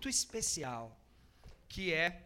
muito 0.00 0.08
especial, 0.08 0.98
que 1.68 1.92
é 1.92 2.22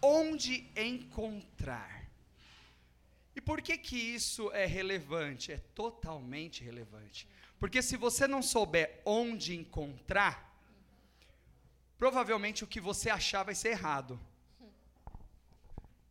onde 0.00 0.70
encontrar. 0.76 2.08
E 3.34 3.40
por 3.40 3.60
que 3.60 3.76
que 3.76 3.96
isso 3.96 4.52
é 4.52 4.64
relevante? 4.64 5.50
É 5.50 5.56
totalmente 5.74 6.62
relevante. 6.62 7.26
Porque 7.58 7.82
se 7.82 7.96
você 7.96 8.28
não 8.28 8.42
souber 8.42 9.02
onde 9.04 9.56
encontrar, 9.56 10.56
provavelmente 11.98 12.62
o 12.62 12.68
que 12.68 12.80
você 12.80 13.10
achar 13.10 13.42
vai 13.42 13.56
ser 13.56 13.70
errado. 13.70 14.20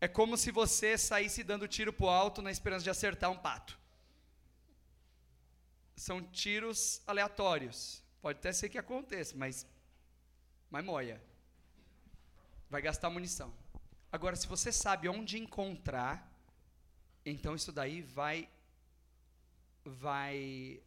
É 0.01 0.07
como 0.07 0.35
se 0.35 0.51
você 0.51 0.97
saísse 0.97 1.45
dando 1.45 1.65
tiro 1.65 1.93
pro 1.93 2.09
alto 2.09 2.41
na 2.41 2.51
esperança 2.51 2.83
de 2.83 2.89
acertar 2.89 3.31
um 3.31 3.37
pato. 3.37 3.79
São 5.95 6.21
tiros 6.21 7.01
aleatórios. 7.07 8.00
Pode 8.21 8.39
até 8.39 8.53
ser 8.53 8.69
que 8.69 8.77
aconteça, 8.77 9.35
mas 9.35 9.65
mas 10.69 10.85
moia. 10.85 11.21
Vai 12.69 12.81
gastar 12.81 13.09
munição. 13.09 13.53
Agora, 14.11 14.35
se 14.35 14.47
você 14.47 14.71
sabe 14.71 15.09
onde 15.09 15.37
encontrar, 15.37 16.31
então 17.25 17.55
isso 17.55 17.71
daí 17.71 18.01
vai 18.01 18.49
vai 19.83 20.81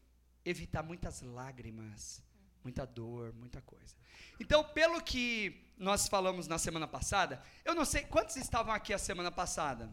evitar 0.44 0.82
muitas 0.82 1.20
lágrimas, 1.22 2.22
muita 2.62 2.86
dor, 2.86 3.32
muita 3.34 3.60
coisa. 3.60 3.94
Então, 4.38 4.64
pelo 4.64 5.02
que 5.02 5.72
nós 5.76 6.08
falamos 6.08 6.46
na 6.46 6.58
semana 6.58 6.86
passada, 6.86 7.42
eu 7.64 7.74
não 7.74 7.84
sei 7.84 8.02
quantos 8.04 8.36
estavam 8.36 8.72
aqui 8.72 8.92
a 8.92 8.98
semana 8.98 9.30
passada. 9.30 9.90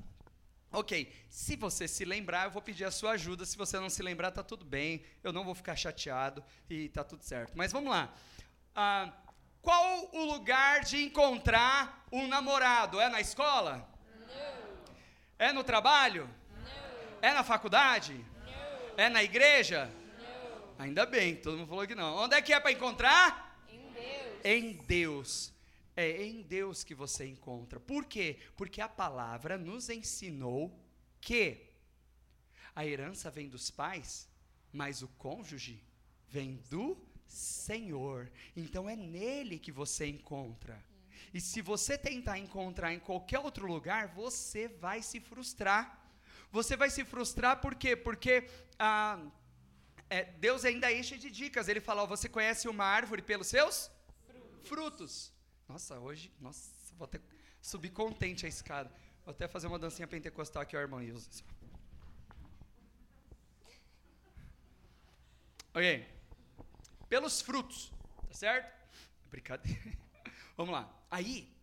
Ok, 0.74 1.14
se 1.30 1.58
você 1.58 1.86
se 1.86 2.06
lembrar, 2.06 2.46
eu 2.46 2.52
vou 2.52 2.62
pedir 2.62 2.86
a 2.86 2.92
sua 2.92 3.12
ajuda. 3.12 3.46
Se 3.46 3.58
você 3.58 3.78
não 3.78 3.90
se 3.90 4.02
lembrar, 4.02 4.32
tá 4.32 4.42
tudo 4.42 4.64
bem. 4.64 5.04
Eu 5.22 5.34
não 5.34 5.44
vou 5.44 5.54
ficar 5.54 5.76
chateado 5.76 6.42
e 6.70 6.88
tá 6.90 7.04
tudo 7.04 7.24
certo. 7.24 7.52
Mas 7.56 7.74
vamos 7.74 7.90
lá. 7.90 8.14
Ah, 8.74 9.12
qual 9.62 10.10
o 10.14 10.24
lugar 10.24 10.80
de 10.82 11.04
encontrar 11.04 12.06
um 12.10 12.26
namorado? 12.26 13.02
É 13.02 13.10
na 13.10 13.20
escola? 13.20 13.86
Não. 14.28 14.94
É 15.38 15.52
no 15.52 15.62
trabalho? 15.62 16.30
Não. 16.64 17.30
É 17.30 17.34
na 17.34 17.44
faculdade? 17.44 18.14
Não. 18.46 18.94
É 18.96 19.10
na 19.10 19.22
igreja? 19.22 19.92
Não. 20.20 20.86
Ainda 20.86 21.06
bem, 21.06 21.36
todo 21.36 21.58
mundo 21.58 21.68
falou 21.68 21.86
que 21.86 21.96
não. 21.96 22.16
Onde 22.16 22.36
é 22.36 22.42
que 22.42 22.54
é 22.54 22.60
para 22.62 22.72
encontrar? 22.72 23.62
Em 23.70 23.92
Deus. 23.92 24.46
Em 24.46 24.74
Deus. 24.88 25.54
É 25.96 26.24
em 26.24 26.42
Deus 26.42 26.84
que 26.84 26.96
você 26.96 27.26
encontra. 27.26 27.80
Por 27.80 28.06
quê? 28.06 28.40
Porque 28.56 28.80
a 28.82 28.88
palavra 28.88 29.58
nos 29.58 29.90
ensinou 29.90 30.80
que 31.20 31.70
a 32.74 32.86
herança 32.86 33.30
vem 33.30 33.50
dos 33.50 33.70
pais, 33.70 34.30
mas 34.72 35.02
o 35.02 35.08
cônjuge 35.10 35.84
vem 36.30 36.56
do 36.70 36.98
Senhor. 37.28 38.32
Então 38.56 38.90
é 38.90 38.96
nele 38.96 39.60
que 39.60 39.72
você 39.72 40.08
encontra. 40.08 40.82
E 41.34 41.40
se 41.40 41.62
você 41.62 41.98
tentar 41.98 42.38
encontrar 42.40 42.94
em 42.94 43.00
qualquer 43.00 43.40
outro 43.40 43.68
lugar, 43.68 44.08
você 44.10 44.68
vai 44.68 45.02
se 45.02 45.20
frustrar. 45.20 45.98
Você 46.52 46.76
vai 46.76 46.90
se 46.90 47.04
frustrar 47.06 47.62
por 47.62 47.76
quê? 47.76 47.96
Porque 47.96 48.50
ah, 48.78 49.22
é, 50.10 50.24
Deus 50.24 50.66
ainda 50.66 50.92
enche 50.92 51.18
de 51.18 51.30
dicas. 51.30 51.68
Ele 51.68 51.80
fala: 51.80 52.04
ó, 52.04 52.06
você 52.06 52.28
conhece 52.28 52.68
uma 52.68 52.84
árvore 52.84 53.22
pelos 53.22 53.48
seus 53.48 53.90
frutos. 54.26 54.68
frutos. 54.68 55.41
Nossa, 55.72 56.00
hoje, 56.00 56.32
nossa, 56.40 56.72
vou 56.98 57.06
até 57.06 57.20
subir 57.62 57.92
contente 57.92 58.46
a 58.46 58.50
escada. 58.50 58.92
Vou 59.26 59.32
até 59.32 59.48
fazer 59.48 59.68
uma 59.68 59.80
dancinha 59.80 60.08
pentecostal 60.08 60.64
aqui, 60.64 60.76
ó, 60.76 60.80
irmão 60.80 61.02
Ilza. 61.02 61.30
Ok 65.74 66.22
pelos 67.12 67.42
frutos, 67.42 67.92
tá 68.26 68.34
certo? 68.34 68.74
Brincadeira. 69.30 69.98
Vamos 70.56 70.72
lá. 70.72 70.90
Aí, 71.12 71.54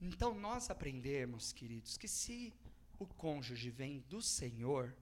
então 0.00 0.34
nós 0.34 0.70
aprendemos, 0.70 1.52
queridos, 1.52 1.96
que 1.96 2.08
se 2.08 2.52
o 2.98 3.06
cônjuge 3.06 3.70
vem 3.70 4.00
do 4.00 4.20
Senhor, 4.20 4.92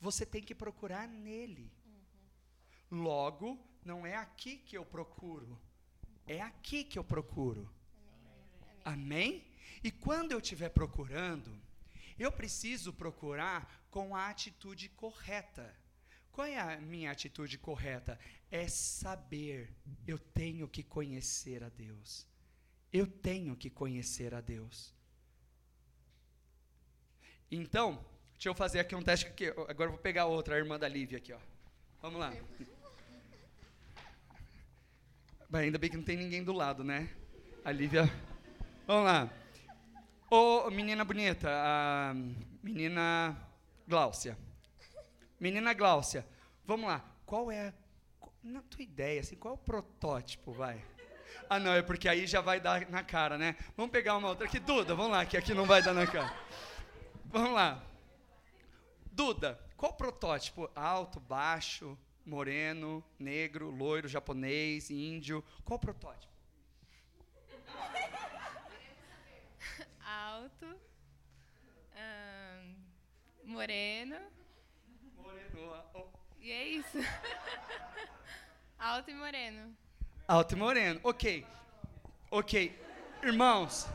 você 0.00 0.24
tem 0.24 0.42
que 0.42 0.54
procurar 0.54 1.06
nele. 1.06 1.70
Uhum. 2.90 3.02
Logo, 3.02 3.62
não 3.84 4.06
é 4.06 4.16
aqui 4.16 4.56
que 4.56 4.78
eu 4.78 4.86
procuro, 4.86 5.60
é 6.28 6.40
aqui 6.40 6.84
que 6.84 6.98
eu 6.98 7.04
procuro. 7.04 7.68
Amém? 8.84 9.28
Amém? 9.28 9.48
E 9.82 9.90
quando 9.90 10.32
eu 10.32 10.38
estiver 10.38 10.68
procurando, 10.68 11.50
eu 12.18 12.32
preciso 12.32 12.92
procurar 12.92 13.86
com 13.90 14.14
a 14.14 14.28
atitude 14.28 14.88
correta. 14.90 15.74
Qual 16.32 16.46
é 16.46 16.58
a 16.58 16.80
minha 16.80 17.10
atitude 17.10 17.58
correta? 17.58 18.18
É 18.50 18.68
saber, 18.68 19.74
eu 20.06 20.18
tenho 20.18 20.68
que 20.68 20.82
conhecer 20.82 21.62
a 21.62 21.68
Deus. 21.68 22.26
Eu 22.92 23.06
tenho 23.06 23.56
que 23.56 23.70
conhecer 23.70 24.34
a 24.34 24.40
Deus. 24.40 24.94
Então, 27.50 28.04
deixa 28.32 28.48
eu 28.48 28.54
fazer 28.54 28.80
aqui 28.80 28.94
um 28.94 29.02
teste 29.02 29.26
aqui. 29.26 29.48
Agora 29.48 29.84
eu 29.84 29.92
vou 29.92 29.98
pegar 29.98 30.26
outra, 30.26 30.54
a 30.54 30.58
irmã 30.58 30.78
da 30.78 30.88
Lívia 30.88 31.18
aqui, 31.18 31.32
ó. 31.32 31.40
Vamos 32.00 32.20
lá. 32.20 32.32
Bem, 35.50 35.62
ainda 35.62 35.78
bem 35.78 35.88
que 35.88 35.96
não 35.96 36.04
tem 36.04 36.14
ninguém 36.14 36.44
do 36.44 36.52
lado, 36.52 36.84
né? 36.84 37.08
A 37.64 37.72
Lívia. 37.72 38.04
Vamos 38.86 39.06
lá. 39.06 39.30
Ô, 40.30 40.70
menina 40.70 41.06
bonita, 41.06 41.48
a 41.50 42.12
menina 42.62 43.34
Gláucia. 43.86 44.36
Menina 45.40 45.72
Gláucia, 45.72 46.26
vamos 46.66 46.86
lá. 46.86 47.02
Qual 47.24 47.50
é, 47.50 47.72
na 48.42 48.60
tua 48.60 48.82
ideia, 48.82 49.22
assim, 49.22 49.36
qual 49.36 49.54
é 49.54 49.56
o 49.56 49.60
protótipo, 49.60 50.52
vai? 50.52 50.84
Ah, 51.48 51.58
não, 51.58 51.72
é 51.72 51.80
porque 51.80 52.10
aí 52.10 52.26
já 52.26 52.42
vai 52.42 52.60
dar 52.60 52.86
na 52.90 53.02
cara, 53.02 53.38
né? 53.38 53.56
Vamos 53.74 53.90
pegar 53.90 54.18
uma 54.18 54.28
outra 54.28 54.46
aqui. 54.46 54.58
Duda, 54.58 54.94
vamos 54.94 55.12
lá, 55.12 55.24
que 55.24 55.38
aqui 55.38 55.54
não 55.54 55.64
vai 55.64 55.80
dar 55.80 55.94
na 55.94 56.06
cara. 56.06 56.30
Vamos 57.24 57.52
lá. 57.52 57.82
Duda, 59.10 59.58
qual 59.78 59.94
protótipo? 59.94 60.70
Alto, 60.74 61.18
baixo, 61.18 61.96
moreno, 62.28 63.02
negro, 63.18 63.70
loiro, 63.70 64.06
japonês, 64.06 64.90
índio. 64.90 65.42
Qual 65.64 65.78
o 65.78 65.80
protótipo? 65.80 66.32
Alto, 70.00 70.80
moreno, 73.44 74.16
e 76.40 76.50
é 76.50 76.68
isso. 76.68 76.98
Alto 78.78 79.10
e 79.10 79.14
moreno. 79.14 79.76
Alto 80.26 80.54
e 80.54 80.56
moreno. 80.56 81.00
Ok. 81.02 81.46
Ok. 82.30 82.78
Irmãos, 83.22 83.86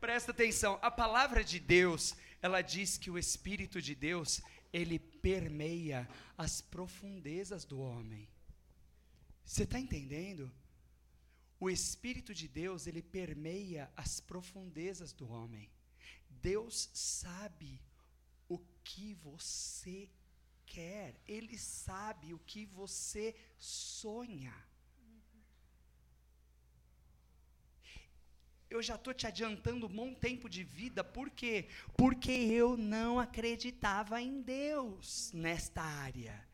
presta 0.00 0.32
atenção. 0.32 0.78
A 0.82 0.90
palavra 0.90 1.44
de 1.44 1.60
Deus, 1.60 2.16
ela 2.40 2.62
diz 2.62 2.98
que 2.98 3.10
o 3.10 3.18
Espírito 3.18 3.80
de 3.80 3.94
Deus, 3.94 4.42
ele 4.72 4.98
permeia 5.24 6.06
as 6.36 6.60
profundezas 6.60 7.64
do 7.64 7.80
homem. 7.80 8.28
Você 9.42 9.62
está 9.62 9.78
entendendo? 9.80 10.52
O 11.58 11.70
Espírito 11.70 12.34
de 12.34 12.46
Deus, 12.46 12.86
ele 12.86 13.00
permeia 13.00 13.90
as 13.96 14.20
profundezas 14.20 15.14
do 15.14 15.26
homem. 15.26 15.70
Deus 16.28 16.90
sabe 16.92 17.80
o 18.46 18.58
que 18.82 19.14
você 19.14 20.10
quer, 20.66 21.18
Ele 21.26 21.56
sabe 21.58 22.34
o 22.34 22.38
que 22.38 22.66
você 22.66 23.34
sonha. 23.58 24.54
Eu 28.70 28.82
já 28.82 28.96
estou 28.96 29.14
te 29.14 29.26
adiantando 29.26 29.86
um 29.86 29.94
bom 29.94 30.14
tempo 30.14 30.48
de 30.48 30.64
vida, 30.64 31.04
por 31.04 31.30
quê? 31.30 31.68
Porque 31.96 32.32
eu 32.32 32.76
não 32.76 33.20
acreditava 33.20 34.20
em 34.20 34.40
Deus 34.40 35.30
nesta 35.32 35.82
área. 35.82 36.44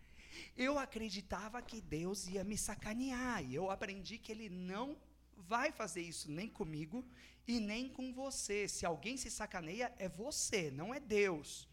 Eu 0.57 0.79
acreditava 0.79 1.63
que 1.63 1.81
Deus 1.81 2.27
ia 2.29 2.45
me 2.45 2.59
sacanear, 2.59 3.43
e 3.45 3.55
eu 3.55 3.71
aprendi 3.71 4.19
que 4.19 4.33
Ele 4.33 4.49
não 4.49 4.97
vai 5.37 5.73
fazer 5.73 6.03
isso 6.03 6.31
nem 6.31 6.49
comigo 6.49 7.05
e 7.47 7.59
nem 7.59 7.89
com 7.89 8.13
você. 8.13 8.69
Se 8.69 8.85
alguém 8.85 9.17
se 9.17 9.31
sacaneia, 9.31 9.93
é 9.99 10.09
você, 10.09 10.71
não 10.71 10.95
é 10.95 11.01
Deus. 11.01 11.69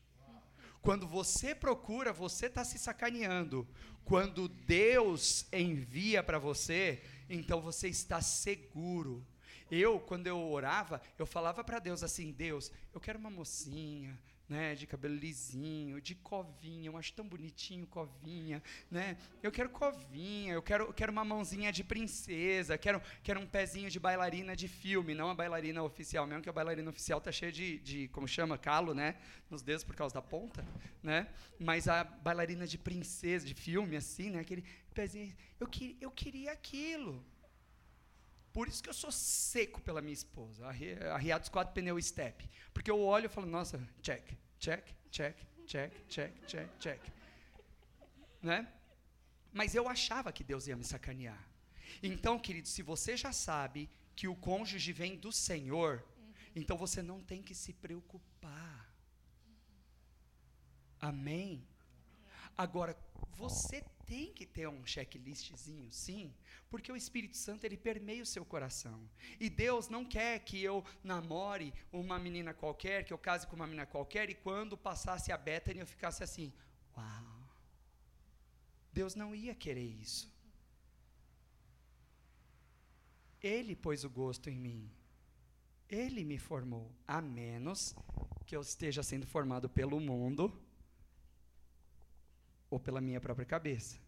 Quando 0.81 1.07
você 1.07 1.53
procura, 1.53 2.13
você 2.13 2.45
está 2.45 2.63
se 2.63 2.79
sacaneando. 2.79 3.67
Quando 4.05 4.47
Deus 4.47 5.45
envia 5.51 6.23
para 6.23 6.39
você, 6.39 7.03
então 7.29 7.59
você 7.59 7.89
está 7.89 8.21
seguro. 8.21 9.25
Eu, 9.69 9.99
quando 9.99 10.27
eu 10.27 10.39
orava, 10.51 11.01
eu 11.17 11.25
falava 11.25 11.63
para 11.63 11.79
Deus 11.79 12.03
assim: 12.03 12.31
Deus, 12.31 12.71
eu 12.93 12.99
quero 12.99 13.19
uma 13.19 13.29
mocinha, 13.29 14.17
né, 14.47 14.75
de 14.75 14.87
cabelo 14.87 15.15
lisinho, 15.15 15.99
de 15.99 16.15
covinha, 16.15 16.89
eu 16.89 16.97
acho 16.97 17.11
tão 17.13 17.27
bonitinho 17.27 17.85
covinha, 17.85 18.63
né? 18.89 19.17
Eu 19.43 19.51
quero 19.51 19.69
covinha, 19.69 20.53
eu 20.53 20.61
quero, 20.61 20.85
eu 20.85 20.93
quero 20.93 21.11
uma 21.11 21.25
mãozinha 21.25 21.71
de 21.71 21.83
princesa, 21.83 22.77
quero, 22.77 23.01
quero 23.21 23.41
um 23.41 23.45
pezinho 23.45 23.89
de 23.89 23.99
bailarina 23.99 24.55
de 24.55 24.67
filme, 24.67 25.13
não 25.13 25.29
a 25.29 25.35
bailarina 25.35 25.83
oficial, 25.83 26.25
mesmo 26.25 26.41
que 26.41 26.49
a 26.49 26.53
bailarina 26.53 26.89
oficial 26.89 27.19
tá 27.19 27.31
cheia 27.31 27.51
de, 27.51 27.79
de 27.79 28.07
como 28.09 28.27
chama, 28.27 28.57
calo, 28.57 28.93
né, 28.93 29.17
nos 29.49 29.61
dedos 29.61 29.83
por 29.83 29.95
causa 29.95 30.15
da 30.15 30.21
ponta, 30.21 30.65
né? 31.03 31.27
Mas 31.59 31.89
a 31.89 32.05
bailarina 32.05 32.65
de 32.65 32.77
princesa, 32.77 33.45
de 33.45 33.53
filme 33.53 33.97
assim, 33.97 34.29
né, 34.29 34.39
aquele 34.39 34.63
pezinho. 34.93 35.35
Eu, 35.59 35.67
que, 35.67 35.97
eu 35.99 36.09
queria 36.09 36.53
aquilo. 36.53 37.23
Por 38.57 38.67
isso 38.67 38.81
que 38.81 38.89
eu 38.89 38.93
sou 38.93 39.11
seco 39.11 39.79
pela 39.81 40.01
minha 40.01 40.15
esposa. 40.21 40.65
Arriado 41.13 41.43
os 41.43 41.49
quatro 41.49 41.75
pneus 41.75 42.07
step. 42.07 42.49
Porque 42.73 42.89
eu 42.89 42.99
olho 42.99 43.27
e 43.27 43.29
falo, 43.29 43.45
nossa, 43.45 43.77
check, 44.01 44.25
check, 44.57 44.83
check, 45.11 45.37
check, 45.67 45.93
check, 46.09 46.33
check, 46.47 46.69
check. 46.79 47.01
Né? 48.41 48.67
Mas 49.53 49.75
eu 49.75 49.87
achava 49.87 50.31
que 50.31 50.43
Deus 50.43 50.65
ia 50.65 50.75
me 50.75 50.83
sacanear. 50.83 51.39
Então, 52.01 52.39
querido, 52.39 52.67
se 52.67 52.81
você 52.81 53.15
já 53.15 53.31
sabe 53.31 53.91
que 54.15 54.27
o 54.27 54.35
cônjuge 54.35 54.91
vem 54.91 55.15
do 55.15 55.31
Senhor, 55.31 56.03
então 56.55 56.75
você 56.75 57.03
não 57.03 57.21
tem 57.21 57.43
que 57.43 57.53
se 57.53 57.73
preocupar. 57.73 58.91
Amém? 60.99 61.63
Agora, 62.57 62.97
você 63.33 63.85
tem 64.07 64.31
que 64.31 64.45
ter 64.45 64.67
um 64.69 64.85
checklistzinho, 64.85 65.91
sim, 65.91 66.33
porque 66.69 66.91
o 66.91 66.95
Espírito 66.95 67.35
Santo 67.35 67.65
ele 67.65 67.75
permeia 67.75 68.23
o 68.23 68.31
seu 68.33 68.45
coração. 68.45 68.99
E 69.39 69.49
Deus 69.49 69.89
não 69.89 70.05
quer 70.05 70.39
que 70.39 70.63
eu 70.63 70.83
namore 71.03 71.73
uma 71.91 72.17
menina 72.17 72.53
qualquer, 72.53 73.03
que 73.03 73.13
eu 73.13 73.17
case 73.17 73.45
com 73.45 73.55
uma 73.57 73.67
menina 73.67 73.85
qualquer 73.85 74.29
e 74.29 74.33
quando 74.33 74.77
passasse 74.77 75.31
a 75.31 75.37
Bethany 75.37 75.81
eu 75.81 75.85
ficasse 75.85 76.23
assim: 76.23 76.53
"Uau". 76.95 77.37
Deus 78.93 79.13
não 79.13 79.35
ia 79.35 79.53
querer 79.53 79.89
isso. 80.05 80.33
Ele 83.43 83.75
pôs 83.75 84.03
o 84.03 84.09
gosto 84.09 84.49
em 84.49 84.57
mim. 84.57 84.89
Ele 85.89 86.23
me 86.23 86.37
formou, 86.37 86.91
a 87.07 87.21
menos 87.21 87.93
que 88.45 88.55
eu 88.55 88.61
esteja 88.61 89.03
sendo 89.03 89.27
formado 89.27 89.69
pelo 89.69 89.99
mundo 89.99 90.66
ou 92.69 92.79
pela 92.79 93.01
minha 93.01 93.21
própria 93.21 93.45
cabeça. 93.45 93.99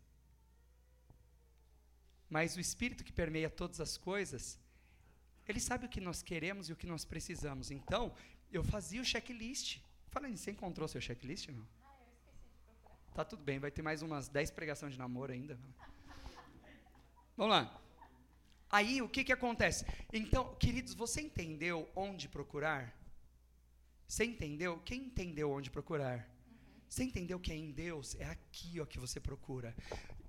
Mas 2.30 2.56
o 2.56 2.60
Espírito 2.60 3.04
que 3.04 3.12
permeia 3.12 3.50
todas 3.50 3.80
as 3.82 3.98
coisas, 3.98 4.60
ele 5.48 5.60
sabe 5.60 5.86
o 5.86 5.90
que 5.90 6.00
nós 6.00 6.22
queremos 6.22 6.70
e 6.70 6.74
o 6.74 6.76
que 6.76 6.86
nós 6.86 7.04
precisamos. 7.04 7.72
Então, 7.72 8.14
eu 8.52 8.64
fazia 8.64 9.02
o 9.02 9.06
checklist. 9.06 9.80
Fala, 10.10 10.30
você 10.30 10.52
encontrou 10.52 10.88
seu 10.88 11.02
checklist 11.02 11.50
não? 11.50 11.68
Ah, 11.84 11.98
eu 12.12 12.20
esqueci 12.20 12.50
de 12.54 12.60
procurar. 12.64 13.14
Tá 13.14 13.26
tudo 13.26 13.44
bem, 13.44 13.60
vai 13.60 13.72
ter 13.72 13.82
mais 13.82 14.02
umas 14.02 14.28
10 14.28 14.52
pregações 14.52 14.94
de 14.94 15.00
namoro 15.00 15.32
ainda. 15.32 15.60
Vamos 17.36 17.56
lá. 17.56 17.82
Aí, 18.70 19.02
o 19.02 19.10
que 19.10 19.24
que 19.24 19.34
acontece? 19.34 19.86
Então, 20.14 20.54
queridos, 20.56 20.94
você 20.94 21.22
entendeu 21.22 21.90
onde 21.96 22.28
procurar? 22.28 22.96
Você 24.08 24.24
entendeu? 24.26 24.80
Quem 24.86 25.06
entendeu 25.06 25.52
onde 25.52 25.72
procurar? 25.72 26.30
Você 26.90 27.04
entendeu 27.04 27.40
que 27.40 27.52
é 27.52 27.56
em 27.56 27.72
Deus? 27.72 28.16
É 28.16 28.26
aqui 28.26 28.82
ó, 28.82 28.86
que 28.86 28.98
você 28.98 29.20
procura. 29.20 29.76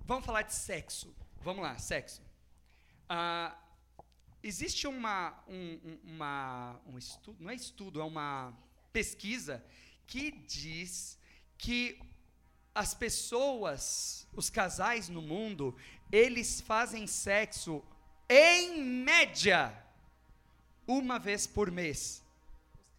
Vamos 0.05 0.25
falar 0.25 0.43
de 0.43 0.53
sexo. 0.53 1.13
Vamos 1.41 1.63
lá, 1.63 1.75
sexo. 1.79 2.21
Ah, 3.09 3.57
existe 4.43 4.85
uma, 4.87 5.43
um, 5.47 5.99
uma, 6.03 6.79
um 6.85 6.97
estudo, 6.99 7.43
não 7.43 7.49
é 7.49 7.55
estudo, 7.55 7.99
é 7.99 8.03
uma 8.03 8.53
pesquisa 8.93 9.65
que 10.05 10.31
diz 10.31 11.17
que 11.57 11.99
as 12.75 12.93
pessoas, 12.93 14.27
os 14.31 14.49
casais 14.49 15.09
no 15.09 15.21
mundo, 15.21 15.75
eles 16.11 16.61
fazem 16.61 17.07
sexo 17.07 17.83
em 18.29 18.83
média 18.83 19.75
uma 20.87 21.17
vez 21.17 21.47
por 21.47 21.71
mês. 21.71 22.23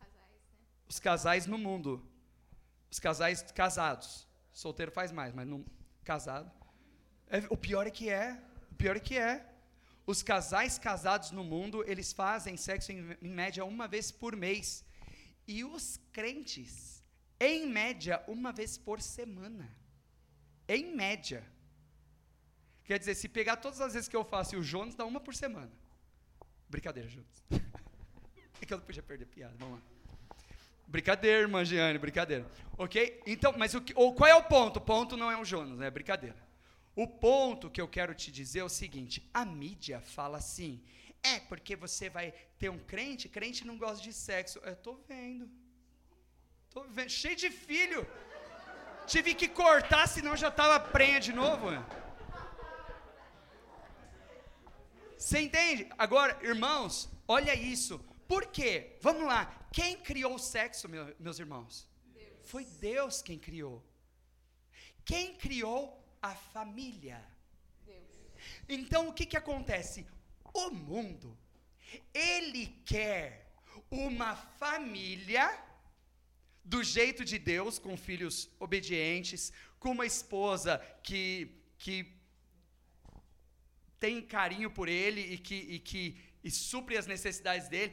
Os 0.00 0.02
casais, 0.02 0.06
né? 0.12 0.22
Os 0.88 1.00
casais 1.00 1.46
no 1.46 1.58
mundo. 1.58 2.11
Os 2.92 3.00
casais 3.00 3.40
casados. 3.52 4.28
Solteiro 4.52 4.92
faz 4.92 5.10
mais, 5.10 5.32
mas 5.32 5.48
não 5.48 5.64
casado. 6.04 6.52
É, 7.26 7.38
o 7.48 7.56
pior 7.56 7.86
é 7.86 7.90
que 7.90 8.10
é. 8.10 8.38
O 8.70 8.74
pior 8.74 8.96
é 8.98 9.00
que 9.00 9.16
é. 9.16 9.50
Os 10.06 10.22
casais 10.22 10.78
casados 10.78 11.30
no 11.30 11.42
mundo, 11.42 11.82
eles 11.86 12.12
fazem 12.12 12.54
sexo 12.54 12.92
em, 12.92 13.16
em 13.22 13.30
média 13.30 13.64
uma 13.64 13.88
vez 13.88 14.12
por 14.12 14.36
mês. 14.36 14.84
E 15.48 15.64
os 15.64 15.98
crentes, 16.12 17.02
em 17.40 17.66
média, 17.66 18.22
uma 18.28 18.52
vez 18.52 18.76
por 18.76 19.00
semana. 19.00 19.74
Em 20.68 20.94
média. 20.94 21.42
Quer 22.84 22.98
dizer, 22.98 23.14
se 23.14 23.26
pegar 23.26 23.56
todas 23.56 23.80
as 23.80 23.94
vezes 23.94 24.06
que 24.06 24.16
eu 24.16 24.24
faço 24.24 24.54
e 24.54 24.58
o 24.58 24.62
Jonas, 24.62 24.94
dá 24.94 25.06
uma 25.06 25.18
por 25.18 25.34
semana. 25.34 25.72
Brincadeira, 26.68 27.08
Jonas. 27.08 27.42
é 28.60 28.66
que 28.66 28.74
eu 28.74 28.76
não 28.76 28.84
podia 28.84 29.02
perder 29.02 29.24
piada. 29.24 29.54
Vamos 29.58 29.78
lá. 29.78 30.01
Brincadeira, 30.86 31.40
irmã 31.40 31.64
Giane, 31.64 31.98
brincadeira. 31.98 32.46
Ok? 32.76 33.22
Então, 33.26 33.54
mas 33.56 33.74
o 33.74 33.80
que, 33.80 33.92
ou 33.96 34.14
qual 34.14 34.28
é 34.28 34.34
o 34.34 34.42
ponto? 34.42 34.76
O 34.76 34.80
ponto 34.80 35.16
não 35.16 35.30
é 35.30 35.40
o 35.40 35.44
Jonas, 35.44 35.80
é 35.80 35.90
brincadeira. 35.90 36.36
O 36.94 37.06
ponto 37.06 37.70
que 37.70 37.80
eu 37.80 37.88
quero 37.88 38.14
te 38.14 38.30
dizer 38.30 38.60
é 38.60 38.64
o 38.64 38.68
seguinte: 38.68 39.28
a 39.32 39.44
mídia 39.44 40.00
fala 40.00 40.38
assim, 40.38 40.82
é 41.22 41.38
porque 41.40 41.74
você 41.76 42.10
vai 42.10 42.34
ter 42.58 42.68
um 42.68 42.78
crente, 42.78 43.28
crente 43.28 43.66
não 43.66 43.78
gosta 43.78 44.02
de 44.02 44.12
sexo. 44.12 44.58
Eu 44.60 44.76
tô 44.76 44.94
vendo. 45.08 45.48
Tô 46.70 46.82
vendo. 46.84 47.10
Cheio 47.10 47.36
de 47.36 47.50
filho. 47.50 48.06
Tive 49.06 49.34
que 49.34 49.48
cortar, 49.48 50.06
senão 50.06 50.36
já 50.36 50.48
estava 50.48 50.78
prenha 50.78 51.18
de 51.20 51.32
novo. 51.32 51.68
Você 55.16 55.40
entende? 55.40 55.88
Agora, 55.96 56.36
irmãos, 56.42 57.08
olha 57.26 57.54
isso. 57.54 57.98
Por 58.26 58.46
quê? 58.46 58.96
Vamos 59.00 59.24
lá. 59.24 59.61
Quem 59.72 59.96
criou 59.96 60.34
o 60.34 60.38
sexo, 60.38 60.88
meu, 60.88 61.14
meus 61.18 61.38
irmãos? 61.38 61.88
Deus. 62.12 62.50
Foi 62.50 62.64
Deus 62.64 63.22
quem 63.22 63.38
criou. 63.38 63.82
Quem 65.04 65.34
criou 65.34 65.80
a 66.20 66.34
família? 66.34 67.24
Deus. 67.84 68.10
Então 68.68 69.08
o 69.08 69.14
que, 69.14 69.24
que 69.26 69.36
acontece? 69.36 70.06
O 70.52 70.70
mundo, 70.70 71.36
ele 72.12 72.66
quer 72.84 73.54
uma 73.90 74.36
família 74.36 75.46
do 76.64 76.82
jeito 76.84 77.24
de 77.24 77.38
Deus, 77.38 77.78
com 77.78 77.96
filhos 77.96 78.50
obedientes, 78.60 79.52
com 79.80 79.90
uma 79.92 80.06
esposa 80.06 80.78
que, 81.02 81.50
que 81.78 82.14
tem 83.98 84.20
carinho 84.20 84.70
por 84.70 84.88
ele 84.88 85.20
e 85.20 85.38
que, 85.38 85.54
e 85.54 85.78
que 85.78 86.32
e 86.44 86.50
supre 86.50 86.96
as 86.96 87.06
necessidades 87.06 87.68
dele. 87.68 87.92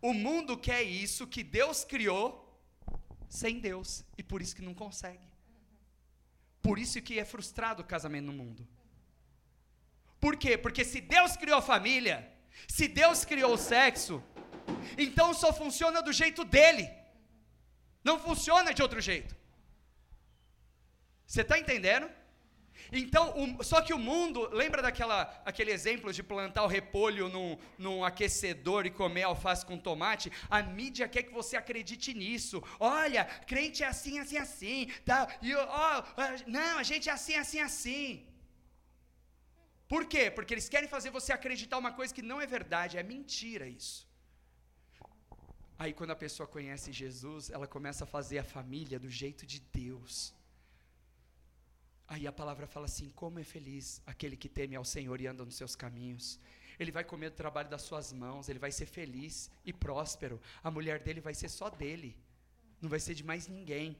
O 0.00 0.12
mundo 0.12 0.56
quer 0.56 0.82
isso 0.82 1.26
que 1.26 1.42
Deus 1.42 1.84
criou 1.84 2.44
sem 3.28 3.58
Deus 3.58 4.04
e 4.16 4.22
por 4.22 4.40
isso 4.40 4.54
que 4.54 4.62
não 4.62 4.74
consegue. 4.74 5.26
Por 6.62 6.78
isso 6.78 7.00
que 7.00 7.18
é 7.18 7.24
frustrado 7.24 7.82
o 7.82 7.86
casamento 7.86 8.26
no 8.26 8.32
mundo. 8.32 8.66
Por 10.20 10.36
quê? 10.36 10.56
Porque 10.58 10.84
se 10.84 11.00
Deus 11.00 11.36
criou 11.36 11.58
a 11.58 11.62
família, 11.62 12.30
se 12.66 12.88
Deus 12.88 13.24
criou 13.24 13.54
o 13.54 13.58
sexo, 13.58 14.22
então 14.96 15.32
só 15.32 15.52
funciona 15.52 16.02
do 16.02 16.12
jeito 16.12 16.44
dele. 16.44 16.88
Não 18.02 18.18
funciona 18.18 18.72
de 18.72 18.82
outro 18.82 19.00
jeito. 19.00 19.36
Você 21.26 21.42
está 21.42 21.58
entendendo? 21.58 22.08
Então, 22.92 23.34
o, 23.36 23.64
só 23.64 23.80
que 23.80 23.92
o 23.92 23.98
mundo, 23.98 24.48
lembra 24.52 24.80
daquela 24.82 25.22
aquele 25.44 25.70
exemplo 25.70 26.12
de 26.12 26.22
plantar 26.22 26.64
o 26.64 26.66
repolho 26.66 27.28
num, 27.28 27.58
num 27.78 28.04
aquecedor 28.04 28.86
e 28.86 28.90
comer 28.90 29.24
alface 29.24 29.64
com 29.64 29.78
tomate? 29.78 30.32
A 30.48 30.62
mídia 30.62 31.08
quer 31.08 31.22
que 31.22 31.32
você 31.32 31.56
acredite 31.56 32.14
nisso. 32.14 32.62
Olha, 32.78 33.24
crente 33.46 33.82
é 33.82 33.86
assim, 33.86 34.18
assim, 34.18 34.38
assim. 34.38 34.90
Tá, 35.04 35.28
e, 35.42 35.54
ó, 35.54 36.02
não, 36.46 36.78
a 36.78 36.82
gente 36.82 37.08
é 37.08 37.12
assim, 37.12 37.34
assim, 37.34 37.60
assim. 37.60 38.26
Por 39.88 40.04
quê? 40.06 40.30
Porque 40.30 40.52
eles 40.52 40.68
querem 40.68 40.88
fazer 40.88 41.10
você 41.10 41.32
acreditar 41.32 41.78
uma 41.78 41.92
coisa 41.92 42.12
que 42.12 42.20
não 42.22 42.40
é 42.40 42.46
verdade, 42.46 42.98
é 42.98 43.02
mentira 43.02 43.66
isso. 43.66 44.06
Aí 45.78 45.92
quando 45.92 46.10
a 46.10 46.16
pessoa 46.16 46.46
conhece 46.46 46.92
Jesus, 46.92 47.50
ela 47.50 47.66
começa 47.66 48.04
a 48.04 48.06
fazer 48.06 48.38
a 48.38 48.44
família 48.44 48.98
do 48.98 49.08
jeito 49.08 49.46
de 49.46 49.60
Deus. 49.60 50.34
Aí 52.08 52.26
a 52.26 52.32
palavra 52.32 52.66
fala 52.66 52.86
assim: 52.86 53.10
como 53.10 53.38
é 53.38 53.44
feliz 53.44 54.02
aquele 54.06 54.36
que 54.36 54.48
teme 54.48 54.74
ao 54.74 54.84
Senhor 54.84 55.20
e 55.20 55.26
anda 55.26 55.44
nos 55.44 55.56
seus 55.56 55.76
caminhos. 55.76 56.40
Ele 56.78 56.90
vai 56.90 57.04
comer 57.04 57.30
do 57.30 57.36
trabalho 57.36 57.68
das 57.68 57.82
suas 57.82 58.12
mãos, 58.12 58.48
ele 58.48 58.58
vai 58.58 58.72
ser 58.72 58.86
feliz 58.86 59.50
e 59.64 59.72
próspero. 59.72 60.40
A 60.62 60.70
mulher 60.70 61.00
dele 61.00 61.20
vai 61.20 61.34
ser 61.34 61.48
só 61.48 61.68
dele, 61.68 62.16
não 62.80 62.88
vai 62.88 63.00
ser 63.00 63.14
de 63.14 63.24
mais 63.24 63.46
ninguém. 63.46 63.96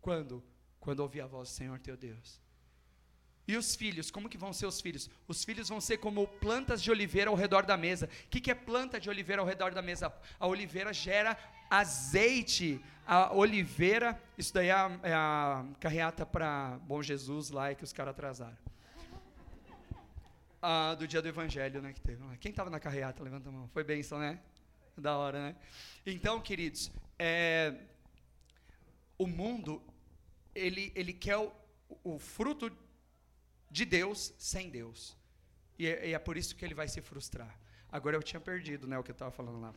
Quando? 0.00 0.42
Quando 0.78 1.00
ouvir 1.00 1.20
a 1.20 1.26
voz 1.26 1.48
do 1.48 1.54
Senhor 1.54 1.78
teu 1.78 1.96
Deus. 1.96 2.40
E 3.46 3.56
os 3.56 3.74
filhos, 3.74 4.10
como 4.10 4.28
que 4.28 4.38
vão 4.38 4.52
ser 4.52 4.66
os 4.66 4.80
filhos? 4.80 5.08
Os 5.26 5.44
filhos 5.44 5.68
vão 5.68 5.80
ser 5.80 5.98
como 5.98 6.26
plantas 6.26 6.82
de 6.82 6.90
oliveira 6.90 7.30
ao 7.30 7.36
redor 7.36 7.64
da 7.64 7.76
mesa. 7.76 8.06
O 8.06 8.28
que, 8.28 8.40
que 8.40 8.50
é 8.50 8.54
planta 8.54 9.00
de 9.00 9.08
oliveira 9.08 9.42
ao 9.42 9.48
redor 9.48 9.72
da 9.72 9.82
mesa? 9.82 10.12
A 10.38 10.46
oliveira 10.46 10.92
gera 10.92 11.36
azeite, 11.70 12.84
a 13.06 13.32
oliveira, 13.32 14.20
isso 14.36 14.52
daí 14.52 14.68
é 14.68 14.72
a, 14.72 15.00
é 15.02 15.12
a 15.14 15.64
carreata 15.78 16.26
para 16.26 16.78
Bom 16.82 17.02
Jesus 17.02 17.50
lá, 17.50 17.70
é 17.70 17.74
que 17.74 17.84
os 17.84 17.92
caras 17.92 18.10
atrasaram. 18.10 18.56
Ah, 20.60 20.94
do 20.94 21.08
dia 21.08 21.22
do 21.22 21.28
evangelho, 21.28 21.80
né, 21.80 21.92
que 21.92 22.00
teve. 22.00 22.22
Quem 22.38 22.50
estava 22.50 22.68
na 22.68 22.78
carreata? 22.78 23.22
Levanta 23.22 23.48
a 23.48 23.52
mão. 23.52 23.68
Foi 23.68 23.82
bênção, 23.82 24.18
né? 24.18 24.38
Da 24.96 25.16
hora, 25.16 25.40
né? 25.40 25.56
Então, 26.04 26.38
queridos, 26.40 26.90
é, 27.18 27.74
o 29.16 29.26
mundo, 29.26 29.82
ele, 30.54 30.92
ele 30.94 31.14
quer 31.14 31.38
o, 31.38 31.50
o 32.04 32.18
fruto 32.18 32.70
de 33.70 33.86
Deus 33.86 34.34
sem 34.38 34.68
Deus. 34.68 35.16
E 35.78 35.86
é, 35.86 36.08
e 36.08 36.14
é 36.14 36.18
por 36.18 36.36
isso 36.36 36.54
que 36.54 36.64
ele 36.64 36.74
vai 36.74 36.88
se 36.88 37.00
frustrar. 37.00 37.58
Agora 37.90 38.16
eu 38.16 38.22
tinha 38.22 38.40
perdido, 38.40 38.86
né, 38.86 38.98
o 38.98 39.02
que 39.02 39.10
eu 39.10 39.14
estava 39.14 39.30
falando 39.30 39.60
lá. 39.60 39.72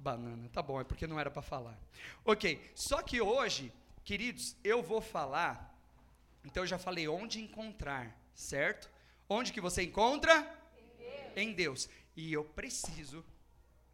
Banana, 0.00 0.48
tá 0.48 0.62
bom, 0.62 0.80
é 0.80 0.84
porque 0.84 1.06
não 1.06 1.20
era 1.20 1.30
para 1.30 1.42
falar. 1.42 1.78
Ok, 2.24 2.70
só 2.74 3.02
que 3.02 3.20
hoje, 3.20 3.72
queridos, 4.02 4.56
eu 4.64 4.82
vou 4.82 5.00
falar. 5.00 5.78
Então 6.44 6.62
eu 6.62 6.66
já 6.66 6.78
falei 6.78 7.06
onde 7.06 7.40
encontrar, 7.40 8.18
certo? 8.34 8.90
Onde 9.28 9.52
que 9.52 9.60
você 9.60 9.82
encontra? 9.82 10.34
Em 10.74 10.96
Deus. 10.96 11.36
Em 11.36 11.52
Deus. 11.52 11.88
E 12.16 12.32
eu 12.32 12.44
preciso. 12.44 13.24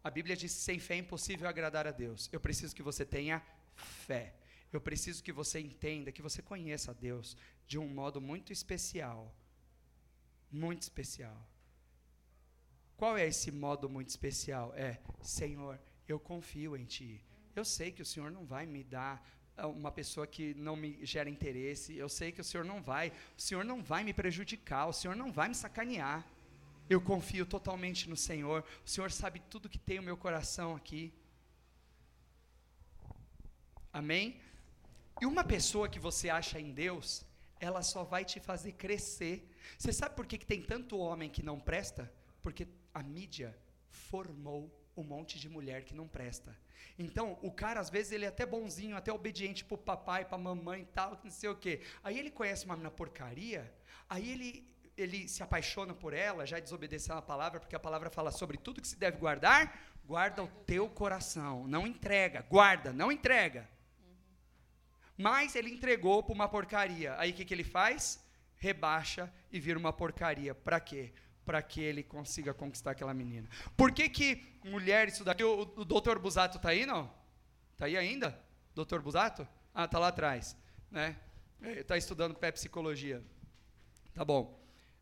A 0.01 0.09
Bíblia 0.09 0.35
diz: 0.35 0.53
sem 0.53 0.79
fé 0.79 0.95
é 0.95 0.99
impossível 0.99 1.47
agradar 1.47 1.85
a 1.85 1.91
Deus. 1.91 2.29
Eu 2.31 2.39
preciso 2.39 2.73
que 2.73 2.81
você 2.81 3.05
tenha 3.05 3.43
fé. 3.75 4.33
Eu 4.71 4.79
preciso 4.79 5.21
que 5.21 5.31
você 5.31 5.59
entenda, 5.59 6.11
que 6.11 6.21
você 6.21 6.41
conheça 6.41 6.91
a 6.91 6.93
Deus 6.93 7.35
de 7.67 7.77
um 7.77 7.87
modo 7.87 8.21
muito 8.21 8.53
especial. 8.53 9.33
Muito 10.49 10.83
especial. 10.83 11.37
Qual 12.95 13.17
é 13.17 13.27
esse 13.27 13.51
modo 13.51 13.89
muito 13.89 14.09
especial? 14.09 14.73
É, 14.75 14.99
Senhor, 15.21 15.79
eu 16.07 16.19
confio 16.19 16.75
em 16.75 16.85
Ti. 16.85 17.23
Eu 17.55 17.65
sei 17.65 17.91
que 17.91 18.01
o 18.01 18.05
Senhor 18.05 18.31
não 18.31 18.45
vai 18.45 18.65
me 18.65 18.83
dar 18.83 19.25
ah, 19.57 19.67
uma 19.67 19.91
pessoa 19.91 20.27
que 20.27 20.53
não 20.53 20.75
me 20.75 21.03
gera 21.05 21.29
interesse. 21.29 21.95
Eu 21.95 22.07
sei 22.07 22.31
que 22.31 22.41
o 22.41 22.43
Senhor 22.43 22.63
não 22.63 22.81
vai, 22.81 23.11
o 23.37 23.41
Senhor 23.41 23.65
não 23.65 23.81
vai 23.81 24.03
me 24.03 24.13
prejudicar, 24.13 24.87
o 24.87 24.93
Senhor 24.93 25.15
não 25.15 25.31
vai 25.31 25.49
me 25.49 25.55
sacanear. 25.55 26.25
Eu 26.89 27.01
confio 27.01 27.45
totalmente 27.45 28.09
no 28.09 28.15
Senhor. 28.15 28.63
O 28.85 28.89
Senhor 28.89 29.11
sabe 29.11 29.41
tudo 29.49 29.67
que 29.67 29.79
tem 29.79 29.99
o 29.99 30.03
meu 30.03 30.15
coração 30.15 30.75
aqui. 30.75 31.13
Amém? 33.91 34.39
E 35.19 35.25
uma 35.25 35.43
pessoa 35.43 35.89
que 35.89 35.99
você 35.99 36.29
acha 36.29 36.59
em 36.59 36.71
Deus, 36.71 37.25
ela 37.59 37.81
só 37.81 38.03
vai 38.03 38.23
te 38.23 38.39
fazer 38.39 38.73
crescer. 38.73 39.51
Você 39.77 39.91
sabe 39.91 40.15
por 40.15 40.25
que, 40.27 40.37
que 40.37 40.45
tem 40.45 40.61
tanto 40.61 40.97
homem 40.97 41.29
que 41.29 41.43
não 41.43 41.59
presta? 41.59 42.11
Porque 42.41 42.67
a 42.93 43.01
mídia 43.01 43.57
formou 43.89 44.71
um 45.01 45.03
monte 45.03 45.39
de 45.39 45.47
mulher 45.49 45.83
que 45.83 45.93
não 45.93 46.07
presta. 46.07 46.55
Então, 46.97 47.37
o 47.41 47.51
cara, 47.51 47.79
às 47.79 47.89
vezes, 47.89 48.11
ele 48.11 48.25
é 48.25 48.27
até 48.27 48.45
bonzinho, 48.45 48.97
até 48.97 49.11
obediente 49.11 49.63
pro 49.63 49.77
papai, 49.77 50.25
pra 50.25 50.37
mamãe 50.37 50.81
e 50.81 50.85
tal, 50.85 51.19
não 51.23 51.31
sei 51.31 51.49
o 51.49 51.55
quê. 51.55 51.81
Aí 52.03 52.17
ele 52.17 52.31
conhece 52.31 52.65
uma 52.65 52.75
porcaria, 52.89 53.71
aí 54.09 54.31
ele, 54.31 54.67
ele 54.97 55.27
se 55.27 55.43
apaixona 55.43 55.93
por 55.93 56.13
ela, 56.13 56.45
já 56.45 56.59
desobedeceu 56.59 57.15
a 57.15 57.21
palavra, 57.21 57.59
porque 57.59 57.75
a 57.75 57.79
palavra 57.79 58.09
fala 58.09 58.31
sobre 58.31 58.57
tudo 58.57 58.81
que 58.81 58.87
se 58.87 58.95
deve 58.95 59.17
guardar, 59.17 59.79
guarda 60.05 60.43
o 60.43 60.47
teu 60.47 60.89
coração, 60.89 61.67
não 61.67 61.85
entrega, 61.85 62.41
guarda, 62.49 62.91
não 62.91 63.11
entrega. 63.11 63.69
Mas 65.17 65.55
ele 65.55 65.71
entregou 65.71 66.21
para 66.23 66.33
uma 66.33 66.47
porcaria. 66.47 67.15
Aí 67.17 67.31
o 67.31 67.33
que, 67.33 67.43
que 67.43 67.53
ele 67.53 67.63
faz? 67.63 68.23
Rebaixa 68.55 69.33
e 69.51 69.59
vira 69.59 69.77
uma 69.77 69.91
porcaria. 69.91 70.53
Para 70.53 70.79
quê? 70.79 71.11
Para 71.47 71.61
que 71.61 71.79
ele 71.79 72.03
consiga 72.03 72.53
conquistar 72.53 72.91
aquela 72.91 73.13
menina. 73.13 73.47
Por 73.77 73.93
que, 73.93 74.09
que 74.09 74.59
mulher, 74.65 75.07
isso 75.07 75.23
daqui, 75.23 75.43
o, 75.43 75.61
o 75.61 75.85
doutor 75.85 76.19
Busato 76.19 76.57
está 76.57 76.69
aí, 76.69 76.85
não? 76.85 77.09
Está 77.71 77.85
aí 77.85 77.95
ainda? 77.95 78.37
Doutor 78.75 79.01
Busato? 79.01 79.47
Ah, 79.73 79.85
está 79.85 79.97
lá 79.97 80.09
atrás. 80.09 80.57
Né? 80.91 81.15
Está 81.61 81.95
é, 81.95 81.97
estudando 81.97 82.35
psicologia. 82.35 83.23
Tá 84.13 84.25
bom. 84.25 84.59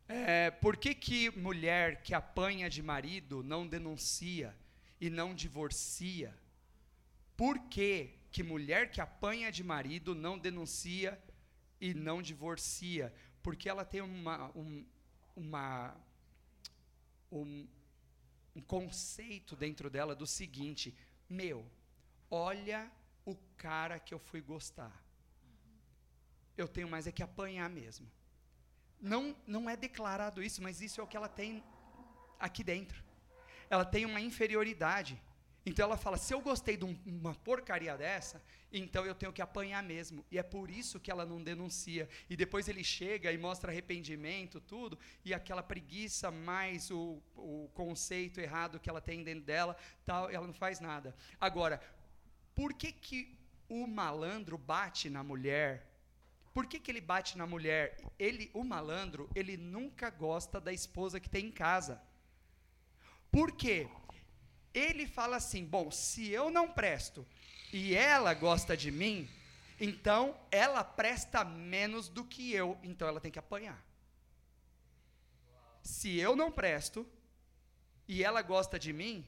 É, 0.08 0.52
por 0.52 0.76
que, 0.76 0.94
que 0.94 1.36
mulher 1.36 2.02
que 2.02 2.14
apanha 2.14 2.70
de 2.70 2.80
marido 2.80 3.42
não 3.42 3.66
denuncia 3.66 4.54
e 5.00 5.10
não 5.10 5.34
divorcia? 5.34 6.32
Por 7.36 7.58
que 7.68 8.14
que 8.30 8.42
mulher 8.42 8.90
que 8.90 9.00
apanha 9.00 9.50
de 9.50 9.64
marido 9.64 10.14
não 10.14 10.38
denuncia 10.38 11.20
e 11.80 11.94
não 11.94 12.20
divorcia, 12.22 13.12
porque 13.42 13.68
ela 13.68 13.84
tem 13.84 14.00
uma, 14.00 14.50
um, 14.54 14.84
uma, 15.34 15.96
um, 17.30 17.66
um 18.54 18.60
conceito 18.60 19.56
dentro 19.56 19.90
dela 19.90 20.14
do 20.14 20.26
seguinte: 20.26 20.96
meu, 21.28 21.64
olha 22.30 22.90
o 23.24 23.34
cara 23.56 23.98
que 23.98 24.14
eu 24.14 24.18
fui 24.18 24.40
gostar. 24.40 25.04
Eu 26.56 26.66
tenho 26.66 26.88
mais 26.88 27.06
é 27.06 27.12
que 27.12 27.22
apanhar 27.22 27.68
mesmo. 27.68 28.10
Não, 29.00 29.36
não 29.46 29.68
é 29.68 29.76
declarado 29.76 30.42
isso, 30.42 30.62
mas 30.62 30.80
isso 30.80 31.00
é 31.00 31.04
o 31.04 31.06
que 31.06 31.16
ela 31.16 31.28
tem 31.28 31.62
aqui 32.38 32.64
dentro. 32.64 33.04
Ela 33.68 33.84
tem 33.84 34.06
uma 34.06 34.20
inferioridade. 34.20 35.20
Então 35.68 35.84
ela 35.84 35.96
fala: 35.96 36.16
se 36.16 36.32
eu 36.32 36.40
gostei 36.40 36.76
de 36.76 36.84
um, 36.84 36.96
uma 37.04 37.34
porcaria 37.34 37.96
dessa, 37.96 38.40
então 38.72 39.04
eu 39.04 39.16
tenho 39.16 39.32
que 39.32 39.42
apanhar 39.42 39.82
mesmo. 39.82 40.24
E 40.30 40.38
é 40.38 40.42
por 40.42 40.70
isso 40.70 41.00
que 41.00 41.10
ela 41.10 41.26
não 41.26 41.42
denuncia. 41.42 42.08
E 42.30 42.36
depois 42.36 42.68
ele 42.68 42.84
chega 42.84 43.32
e 43.32 43.36
mostra 43.36 43.72
arrependimento, 43.72 44.60
tudo, 44.60 44.96
e 45.24 45.34
aquela 45.34 45.64
preguiça 45.64 46.30
mais 46.30 46.88
o, 46.92 47.20
o 47.34 47.68
conceito 47.74 48.40
errado 48.40 48.78
que 48.78 48.88
ela 48.88 49.00
tem 49.00 49.24
dentro 49.24 49.44
dela, 49.44 49.76
tal, 50.04 50.30
ela 50.30 50.46
não 50.46 50.54
faz 50.54 50.78
nada. 50.78 51.16
Agora, 51.40 51.82
por 52.54 52.72
que, 52.72 52.92
que 52.92 53.36
o 53.68 53.88
malandro 53.88 54.56
bate 54.56 55.10
na 55.10 55.24
mulher? 55.24 55.84
Por 56.54 56.66
que, 56.66 56.78
que 56.78 56.90
ele 56.92 57.00
bate 57.00 57.36
na 57.36 57.46
mulher? 57.46 57.98
Ele, 58.18 58.50
o 58.54 58.62
malandro, 58.62 59.28
ele 59.34 59.56
nunca 59.56 60.10
gosta 60.10 60.60
da 60.60 60.72
esposa 60.72 61.18
que 61.18 61.28
tem 61.28 61.46
em 61.46 61.50
casa. 61.50 62.00
Por 63.30 63.52
quê? 63.52 63.88
Ele 64.76 65.06
fala 65.06 65.36
assim: 65.36 65.64
bom, 65.64 65.90
se 65.90 66.28
eu 66.28 66.50
não 66.50 66.70
presto 66.70 67.26
e 67.72 67.94
ela 67.94 68.34
gosta 68.34 68.76
de 68.76 68.90
mim, 68.90 69.28
então 69.80 70.38
ela 70.50 70.84
presta 70.84 71.42
menos 71.44 72.08
do 72.08 72.22
que 72.24 72.52
eu, 72.52 72.78
então 72.82 73.08
ela 73.08 73.20
tem 73.20 73.32
que 73.32 73.38
apanhar. 73.38 73.82
Se 75.82 76.18
eu 76.18 76.36
não 76.36 76.52
presto 76.52 77.06
e 78.06 78.22
ela 78.22 78.42
gosta 78.42 78.78
de 78.78 78.92
mim, 78.92 79.26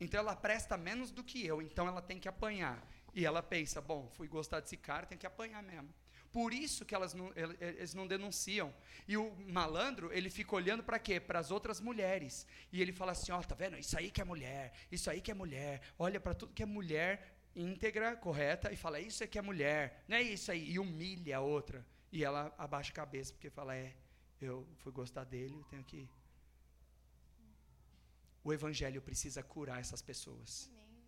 então 0.00 0.18
ela 0.18 0.34
presta 0.34 0.76
menos 0.76 1.10
do 1.12 1.22
que 1.22 1.46
eu, 1.46 1.62
então 1.62 1.86
ela 1.86 2.02
tem 2.02 2.18
que 2.18 2.28
apanhar. 2.28 2.84
E 3.14 3.24
ela 3.24 3.42
pensa: 3.42 3.80
bom, 3.80 4.10
fui 4.14 4.26
gostar 4.26 4.60
desse 4.60 4.76
cara, 4.76 5.06
tem 5.06 5.16
que 5.16 5.26
apanhar 5.26 5.62
mesmo. 5.62 5.94
Por 6.32 6.52
isso 6.52 6.84
que 6.84 6.94
elas 6.94 7.14
não, 7.14 7.32
eles 7.34 7.94
não 7.94 8.06
denunciam. 8.06 8.74
E 9.06 9.16
o 9.16 9.34
malandro, 9.46 10.12
ele 10.12 10.28
fica 10.28 10.54
olhando 10.54 10.82
para 10.82 10.98
quê? 10.98 11.18
Para 11.18 11.38
as 11.38 11.50
outras 11.50 11.80
mulheres. 11.80 12.46
E 12.70 12.82
ele 12.82 12.92
fala 12.92 13.12
assim: 13.12 13.32
ó, 13.32 13.38
oh, 13.38 13.42
tá 13.42 13.54
vendo? 13.54 13.78
Isso 13.78 13.96
aí 13.98 14.10
que 14.10 14.20
é 14.20 14.24
mulher, 14.24 14.72
isso 14.92 15.10
aí 15.10 15.20
que 15.20 15.30
é 15.30 15.34
mulher. 15.34 15.80
Olha 15.98 16.20
para 16.20 16.34
tudo 16.34 16.52
que 16.52 16.62
é 16.62 16.66
mulher 16.66 17.38
íntegra, 17.56 18.16
correta, 18.16 18.72
e 18.72 18.76
fala: 18.76 19.00
isso 19.00 19.24
é 19.24 19.26
que 19.26 19.38
é 19.38 19.42
mulher, 19.42 20.04
não 20.06 20.16
é 20.16 20.22
isso 20.22 20.50
aí. 20.52 20.70
E 20.70 20.78
humilha 20.78 21.38
a 21.38 21.40
outra. 21.40 21.84
E 22.12 22.24
ela 22.24 22.54
abaixa 22.58 22.90
a 22.90 22.94
cabeça, 22.94 23.32
porque 23.32 23.50
fala: 23.50 23.74
é, 23.74 23.94
eu 24.40 24.66
fui 24.76 24.92
gostar 24.92 25.24
dele, 25.24 25.56
eu 25.56 25.64
tenho 25.64 25.84
que. 25.84 26.08
O 28.44 28.52
evangelho 28.52 29.02
precisa 29.02 29.42
curar 29.42 29.80
essas 29.80 30.00
pessoas. 30.00 30.70
Amém. 30.72 31.04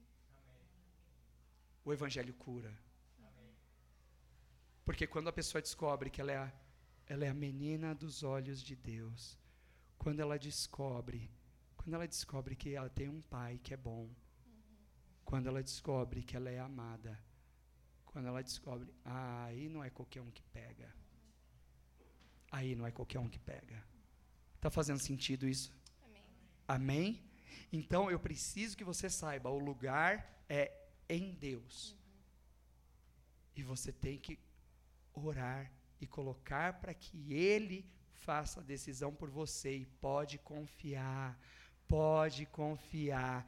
O 1.84 1.92
evangelho 1.92 2.34
cura. 2.34 2.76
Porque 4.90 5.06
quando 5.06 5.28
a 5.28 5.32
pessoa 5.32 5.62
descobre 5.62 6.10
que 6.10 6.20
ela 6.20 6.32
é 6.32 6.36
a, 6.36 6.52
ela 7.06 7.24
é 7.24 7.28
a 7.28 7.32
menina 7.46 7.94
dos 7.94 8.24
olhos 8.24 8.60
de 8.60 8.74
Deus, 8.74 9.38
quando 9.96 10.18
ela 10.18 10.36
descobre, 10.36 11.30
quando 11.76 11.94
ela 11.94 12.08
descobre 12.08 12.56
que 12.56 12.74
ela 12.74 12.90
tem 12.90 13.08
um 13.08 13.22
pai 13.22 13.60
que 13.62 13.72
é 13.72 13.76
bom, 13.76 14.10
quando 15.24 15.46
ela 15.46 15.62
descobre 15.62 16.24
que 16.24 16.34
ela 16.34 16.50
é 16.50 16.58
amada, 16.58 17.16
quando 18.04 18.26
ela 18.26 18.42
descobre, 18.42 18.92
ah, 19.04 19.44
aí 19.44 19.68
não 19.68 19.84
é 19.84 19.90
qualquer 19.90 20.22
um 20.22 20.30
que 20.32 20.42
pega. 20.42 20.92
Aí 22.50 22.74
não 22.74 22.84
é 22.84 22.90
qualquer 22.90 23.20
um 23.20 23.28
que 23.28 23.38
pega. 23.38 23.80
Está 24.56 24.70
fazendo 24.70 24.98
sentido 24.98 25.46
isso? 25.46 25.72
Amém. 26.02 26.24
Amém? 26.66 27.30
Então 27.72 28.10
eu 28.10 28.18
preciso 28.18 28.76
que 28.76 28.82
você 28.82 29.08
saiba, 29.08 29.50
o 29.50 29.58
lugar 29.60 30.44
é 30.48 30.88
em 31.08 31.32
Deus. 31.32 31.92
Uhum. 31.92 31.98
E 33.54 33.62
você 33.62 33.92
tem 33.92 34.18
que 34.18 34.36
orar 35.14 35.70
e 36.00 36.06
colocar 36.06 36.74
para 36.74 36.94
que 36.94 37.32
Ele 37.32 37.84
faça 38.20 38.60
a 38.60 38.62
decisão 38.62 39.12
por 39.14 39.28
você. 39.30 39.76
E 39.76 39.84
pode 39.84 40.38
confiar, 40.38 41.38
pode 41.86 42.46
confiar. 42.46 43.46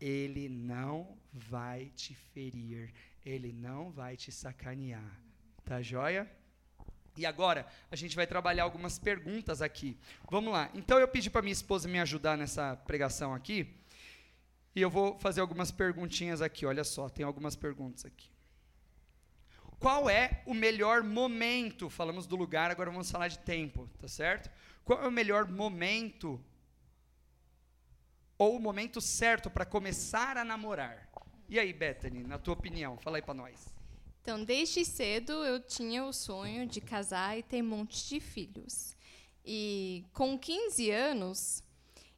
Ele 0.00 0.48
não 0.48 1.16
vai 1.32 1.86
te 1.96 2.14
ferir, 2.14 2.92
ele 3.24 3.52
não 3.52 3.90
vai 3.90 4.16
te 4.16 4.30
sacanear. 4.30 5.20
Tá 5.64 5.80
joia? 5.80 6.30
E 7.16 7.24
agora, 7.24 7.66
a 7.90 7.96
gente 7.96 8.14
vai 8.14 8.26
trabalhar 8.26 8.64
algumas 8.64 8.98
perguntas 8.98 9.62
aqui. 9.62 9.96
Vamos 10.30 10.52
lá. 10.52 10.70
Então, 10.74 10.98
eu 10.98 11.08
pedi 11.08 11.30
para 11.30 11.40
minha 11.40 11.52
esposa 11.52 11.88
me 11.88 11.98
ajudar 11.98 12.36
nessa 12.36 12.76
pregação 12.76 13.32
aqui. 13.32 13.74
E 14.74 14.82
eu 14.82 14.90
vou 14.90 15.18
fazer 15.18 15.40
algumas 15.40 15.70
perguntinhas 15.70 16.42
aqui. 16.42 16.66
Olha 16.66 16.84
só, 16.84 17.08
tem 17.08 17.24
algumas 17.24 17.56
perguntas 17.56 18.04
aqui. 18.04 18.28
Qual 19.78 20.08
é 20.08 20.42
o 20.46 20.54
melhor 20.54 21.02
momento? 21.02 21.90
Falamos 21.90 22.26
do 22.26 22.36
lugar, 22.36 22.70
agora 22.70 22.90
vamos 22.90 23.10
falar 23.10 23.28
de 23.28 23.38
tempo, 23.38 23.88
tá 24.00 24.08
certo? 24.08 24.50
Qual 24.84 25.02
é 25.02 25.06
o 25.06 25.12
melhor 25.12 25.46
momento 25.50 26.40
ou 28.38 28.56
o 28.56 28.60
momento 28.60 29.00
certo 29.00 29.50
para 29.50 29.66
começar 29.66 30.36
a 30.36 30.44
namorar? 30.44 31.08
E 31.48 31.58
aí, 31.58 31.72
Bethany, 31.72 32.24
na 32.24 32.38
tua 32.38 32.54
opinião, 32.54 32.96
fala 32.98 33.18
aí 33.18 33.22
para 33.22 33.34
nós. 33.34 33.72
Então, 34.22 34.42
desde 34.42 34.84
cedo 34.84 35.32
eu 35.44 35.60
tinha 35.60 36.04
o 36.04 36.12
sonho 36.12 36.66
de 36.66 36.80
casar 36.80 37.38
e 37.38 37.42
ter 37.42 37.62
um 37.62 37.66
monte 37.68 38.08
de 38.08 38.18
filhos. 38.18 38.96
E 39.44 40.04
com 40.12 40.36
15 40.36 40.90
anos, 40.90 41.62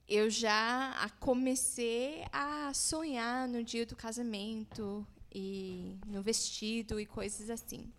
eu 0.09 0.31
já 0.31 1.11
comecei 1.21 2.25
a 2.33 2.73
sonhar 2.73 3.47
no 3.47 3.63
dia 3.63 3.85
do 3.85 3.95
casamento 3.95 5.07
e 5.39 5.97
no 6.07 6.21
vestido 6.21 6.99
e 6.99 7.07
coisas 7.07 7.49
assim. 7.49 7.93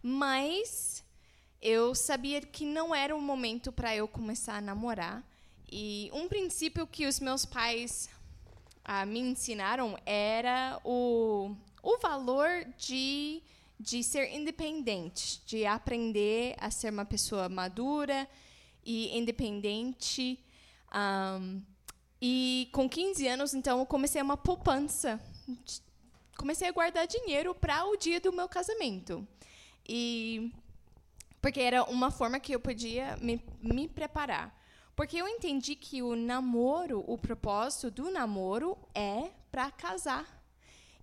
Mas 0.00 1.04
eu 1.60 1.92
sabia 1.92 2.40
que 2.40 2.64
não 2.64 2.94
era 2.94 3.16
o 3.16 3.20
momento 3.20 3.72
para 3.72 3.96
eu 3.96 4.06
começar 4.06 4.58
a 4.58 4.60
namorar. 4.60 5.24
E 5.70 6.08
um 6.14 6.28
princípio 6.28 6.86
que 6.86 7.06
os 7.06 7.18
meus 7.18 7.44
pais 7.44 8.08
ah, 8.84 9.04
me 9.04 9.18
ensinaram 9.18 9.98
era 10.06 10.80
o, 10.84 11.54
o 11.82 11.98
valor 11.98 12.64
de, 12.78 13.42
de 13.78 14.04
ser 14.04 14.32
independente, 14.32 15.42
de 15.44 15.66
aprender 15.66 16.54
a 16.58 16.70
ser 16.70 16.92
uma 16.92 17.04
pessoa 17.04 17.48
madura 17.48 18.28
e 18.84 19.18
independente. 19.18 20.38
Um, 20.94 21.60
e 22.22 22.68
com 22.72 22.88
15 22.88 23.26
anos, 23.26 23.52
então, 23.52 23.80
eu 23.80 23.86
comecei 23.86 24.22
uma 24.22 24.36
poupança. 24.36 25.20
Comecei 26.38 26.68
a 26.68 26.72
guardar 26.72 27.06
dinheiro 27.06 27.54
para 27.54 27.84
o 27.84 27.96
dia 27.96 28.18
do 28.20 28.32
meu 28.32 28.48
casamento. 28.48 29.26
E 29.86 30.50
porque 31.40 31.60
era 31.60 31.84
uma 31.84 32.10
forma 32.10 32.40
que 32.40 32.54
eu 32.54 32.60
podia 32.60 33.16
me, 33.20 33.44
me 33.60 33.88
preparar. 33.88 34.56
Porque 34.96 35.16
eu 35.16 35.28
entendi 35.28 35.74
que 35.74 36.02
o 36.02 36.16
namoro, 36.16 37.04
o 37.06 37.18
propósito 37.18 37.90
do 37.90 38.10
namoro 38.10 38.78
é 38.94 39.30
para 39.50 39.70
casar. 39.70 40.26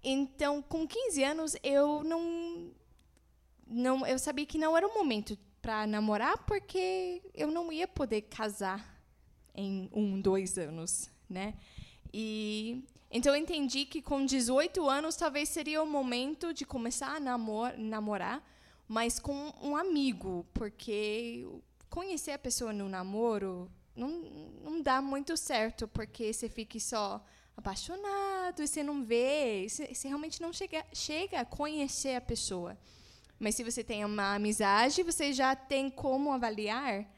Então, 0.03 0.61
com 0.61 0.87
15 0.87 1.23
anos, 1.23 1.55
eu 1.61 2.03
não, 2.03 2.71
não 3.67 4.07
eu 4.07 4.17
sabia 4.17 4.45
que 4.45 4.57
não 4.57 4.75
era 4.77 4.87
o 4.87 4.93
momento 4.93 5.37
para 5.61 5.85
namorar, 5.85 6.37
porque 6.45 7.21
eu 7.33 7.51
não 7.51 7.71
ia 7.71 7.87
poder 7.87 8.21
casar 8.21 9.01
em 9.53 9.89
um, 9.91 10.21
dois 10.21 10.57
anos, 10.57 11.09
né? 11.29 11.55
E 12.13 12.83
então 13.15 13.33
eu 13.33 13.41
entendi 13.41 13.85
que 13.85 14.01
com 14.01 14.25
18 14.25 14.89
anos 14.89 15.15
talvez 15.15 15.47
seria 15.47 15.81
o 15.81 15.87
momento 15.87 16.53
de 16.53 16.65
começar 16.65 17.15
a 17.15 17.19
namor, 17.19 17.71
namorar, 17.77 18.43
mas 18.89 19.19
com 19.19 19.53
um 19.61 19.73
amigo, 19.77 20.45
porque 20.53 21.47
conhecer 21.89 22.31
a 22.31 22.37
pessoa 22.37 22.73
no 22.73 22.89
namoro 22.89 23.71
não, 23.95 24.09
não 24.61 24.81
dá 24.81 25.01
muito 25.01 25.37
certo, 25.37 25.87
porque 25.87 26.33
você 26.33 26.49
fica 26.49 26.77
só 26.77 27.25
apaixonado 27.55 28.61
e 28.61 28.67
você 28.67 28.83
não 28.83 29.01
vê, 29.01 29.65
você, 29.69 30.09
realmente 30.09 30.41
não 30.41 30.51
chega, 30.51 30.85
chega 30.91 31.39
a 31.39 31.45
conhecer 31.45 32.17
a 32.17 32.21
pessoa. 32.21 32.77
Mas 33.39 33.55
se 33.55 33.63
você 33.63 33.81
tem 33.81 34.03
uma 34.03 34.35
amizade, 34.35 35.03
você 35.03 35.31
já 35.31 35.55
tem 35.55 35.89
como 35.89 36.33
avaliar 36.33 37.09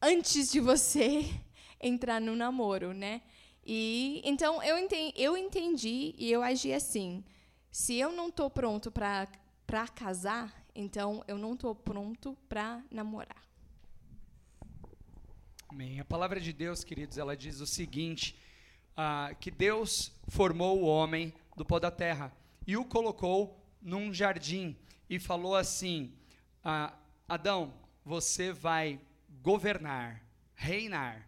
antes 0.00 0.50
de 0.50 0.58
você 0.58 1.30
entrar 1.78 2.18
no 2.18 2.34
namoro, 2.34 2.94
né? 2.94 3.20
E 3.66 4.20
então 4.24 4.62
eu 4.62 4.78
entendi, 4.78 5.14
eu 5.16 5.36
entendi 5.36 6.14
e 6.18 6.30
eu 6.30 6.42
agi 6.42 6.72
assim. 6.72 7.24
Se 7.70 7.94
eu 7.96 8.12
não 8.12 8.28
estou 8.28 8.50
pronto 8.50 8.90
para 8.90 9.28
para 9.66 9.88
casar, 9.88 10.52
então 10.74 11.24
eu 11.26 11.38
não 11.38 11.54
estou 11.54 11.74
pronto 11.74 12.36
para 12.48 12.84
namorar. 12.90 13.42
Amém. 15.68 15.98
A 15.98 16.04
palavra 16.04 16.38
de 16.38 16.52
Deus, 16.52 16.84
queridos, 16.84 17.16
ela 17.18 17.36
diz 17.36 17.60
o 17.60 17.66
seguinte: 17.66 18.38
ah, 18.96 19.34
que 19.40 19.50
Deus 19.50 20.12
formou 20.28 20.80
o 20.80 20.86
homem 20.86 21.32
do 21.56 21.64
pó 21.64 21.78
da 21.78 21.90
terra 21.90 22.32
e 22.66 22.76
o 22.76 22.84
colocou 22.84 23.60
num 23.80 24.12
jardim 24.12 24.76
e 25.08 25.18
falou 25.18 25.56
assim: 25.56 26.12
ah, 26.62 26.92
Adão, 27.28 27.74
você 28.04 28.52
vai 28.52 29.00
governar, 29.42 30.22
reinar 30.54 31.26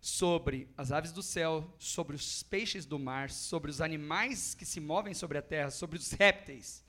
sobre 0.00 0.68
as 0.76 0.92
aves 0.92 1.12
do 1.12 1.22
céu, 1.22 1.74
sobre 1.78 2.14
os 2.14 2.42
peixes 2.42 2.86
do 2.86 2.98
mar, 2.98 3.30
sobre 3.30 3.70
os 3.70 3.80
animais 3.80 4.54
que 4.54 4.64
se 4.64 4.80
movem 4.80 5.14
sobre 5.14 5.38
a 5.38 5.42
terra, 5.42 5.70
sobre 5.70 5.98
os 5.98 6.12
répteis. 6.12 6.84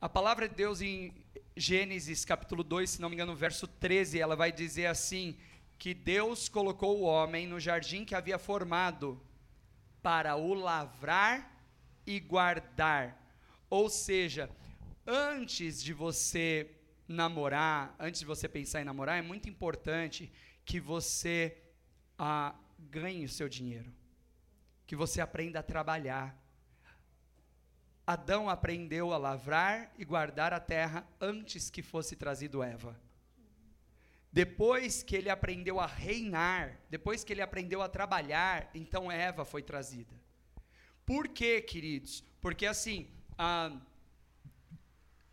A 0.00 0.08
palavra 0.08 0.48
de 0.48 0.54
Deus 0.54 0.80
em 0.80 1.12
Gênesis 1.56 2.24
capítulo 2.24 2.62
2, 2.62 2.88
se 2.88 3.00
não 3.00 3.08
me 3.08 3.16
engano, 3.16 3.34
verso 3.34 3.66
13, 3.66 4.20
ela 4.20 4.36
vai 4.36 4.52
dizer 4.52 4.86
assim: 4.86 5.36
que 5.78 5.94
Deus 5.94 6.48
colocou 6.48 6.98
o 6.98 7.02
homem 7.02 7.46
no 7.46 7.60
jardim 7.60 8.04
que 8.04 8.14
havia 8.14 8.38
formado 8.38 9.20
para 10.02 10.34
o 10.36 10.52
lavrar 10.52 11.64
e 12.04 12.18
guardar. 12.18 13.16
Ou 13.70 13.88
seja, 13.88 14.50
antes 15.06 15.82
de 15.82 15.92
você 15.92 16.70
namorar, 17.06 17.94
antes 17.98 18.20
de 18.20 18.26
você 18.26 18.48
pensar 18.48 18.80
em 18.80 18.84
namorar, 18.84 19.18
é 19.18 19.22
muito 19.22 19.48
importante 19.48 20.32
que 20.68 20.78
você 20.78 21.56
ah, 22.18 22.54
ganhe 22.78 23.24
o 23.24 23.28
seu 23.28 23.48
dinheiro, 23.48 23.90
que 24.86 24.94
você 24.94 25.18
aprenda 25.18 25.60
a 25.60 25.62
trabalhar. 25.62 26.36
Adão 28.06 28.50
aprendeu 28.50 29.14
a 29.14 29.16
lavrar 29.16 29.90
e 29.96 30.04
guardar 30.04 30.52
a 30.52 30.60
terra 30.60 31.08
antes 31.18 31.70
que 31.70 31.82
fosse 31.82 32.14
trazido 32.16 32.62
Eva. 32.62 33.00
Depois 34.30 35.02
que 35.02 35.16
ele 35.16 35.30
aprendeu 35.30 35.80
a 35.80 35.86
reinar, 35.86 36.78
depois 36.90 37.24
que 37.24 37.32
ele 37.32 37.40
aprendeu 37.40 37.80
a 37.80 37.88
trabalhar, 37.88 38.70
então 38.74 39.10
Eva 39.10 39.46
foi 39.46 39.62
trazida. 39.62 40.14
Por 41.06 41.28
quê, 41.28 41.62
queridos? 41.62 42.22
Porque 42.42 42.66
assim, 42.66 43.10
ah, 43.38 43.74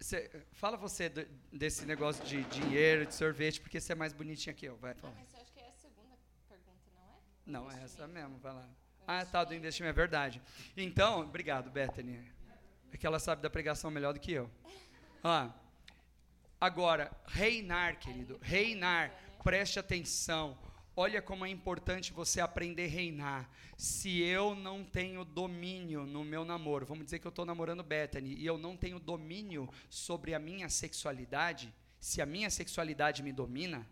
Cê, 0.06 0.30
fala 0.52 0.78
você 0.78 1.10
do, 1.10 1.26
desse 1.52 1.84
negócio 1.84 2.24
de 2.26 2.44
dinheiro, 2.44 3.08
de 3.08 3.16
sorvete, 3.16 3.60
porque 3.60 3.82
você 3.82 3.94
é 3.94 3.96
mais 3.96 4.14
bonitinha 4.14 4.54
que 4.54 4.68
eu. 4.68 4.78
Vai, 4.78 4.94
fala. 4.94 5.12
mas 5.18 5.34
eu 5.34 5.42
acho 5.42 5.52
que 5.52 5.60
é 5.60 5.68
a 5.68 5.72
segunda 5.72 6.16
pergunta, 6.48 6.92
não 6.94 7.02
é? 7.02 7.72
Não, 7.72 7.72
é 7.72 7.84
essa 7.84 8.08
mesmo, 8.08 8.38
vai 8.38 8.54
lá. 8.54 8.70
Ah, 9.08 9.26
tá, 9.26 9.44
do 9.44 9.56
investimento, 9.56 9.90
é 9.90 9.94
verdade. 9.94 10.40
Então, 10.78 11.22
obrigado, 11.22 11.72
Bethany. 11.72 12.24
É 12.92 12.98
que 12.98 13.08
ela 13.08 13.18
sabe 13.18 13.42
da 13.42 13.50
pregação 13.50 13.90
melhor 13.90 14.14
do 14.14 14.20
que 14.20 14.32
eu. 14.32 14.48
Ah, 15.24 15.52
agora, 16.62 17.12
reinar, 17.26 17.98
querido, 17.98 18.38
reinar, 18.44 19.12
preste 19.44 19.80
atenção. 19.80 20.56
Olha 20.98 21.22
como 21.22 21.46
é 21.46 21.50
importante 21.50 22.14
você 22.14 22.40
aprender 22.40 22.86
a 22.86 22.90
reinar. 22.90 23.50
Se 23.78 24.22
eu 24.22 24.56
não 24.56 24.84
tenho 24.84 25.26
domínio 25.26 26.06
no 26.06 26.24
meu 26.24 26.46
namoro, 26.46 26.86
vamos 26.86 27.04
dizer 27.04 27.20
que 27.20 27.28
eu 27.28 27.30
estou 27.30 27.46
namorando 27.46 27.84
Bethany, 27.84 28.34
e 28.34 28.46
eu 28.46 28.58
não 28.58 28.78
tenho 28.78 28.98
domínio 28.98 29.70
sobre 29.90 30.34
a 30.34 30.40
minha 30.40 30.70
sexualidade, 30.70 31.74
se 32.00 32.22
a 32.22 32.26
minha 32.26 32.50
sexualidade 32.50 33.22
me 33.24 33.34
domina, 33.34 33.86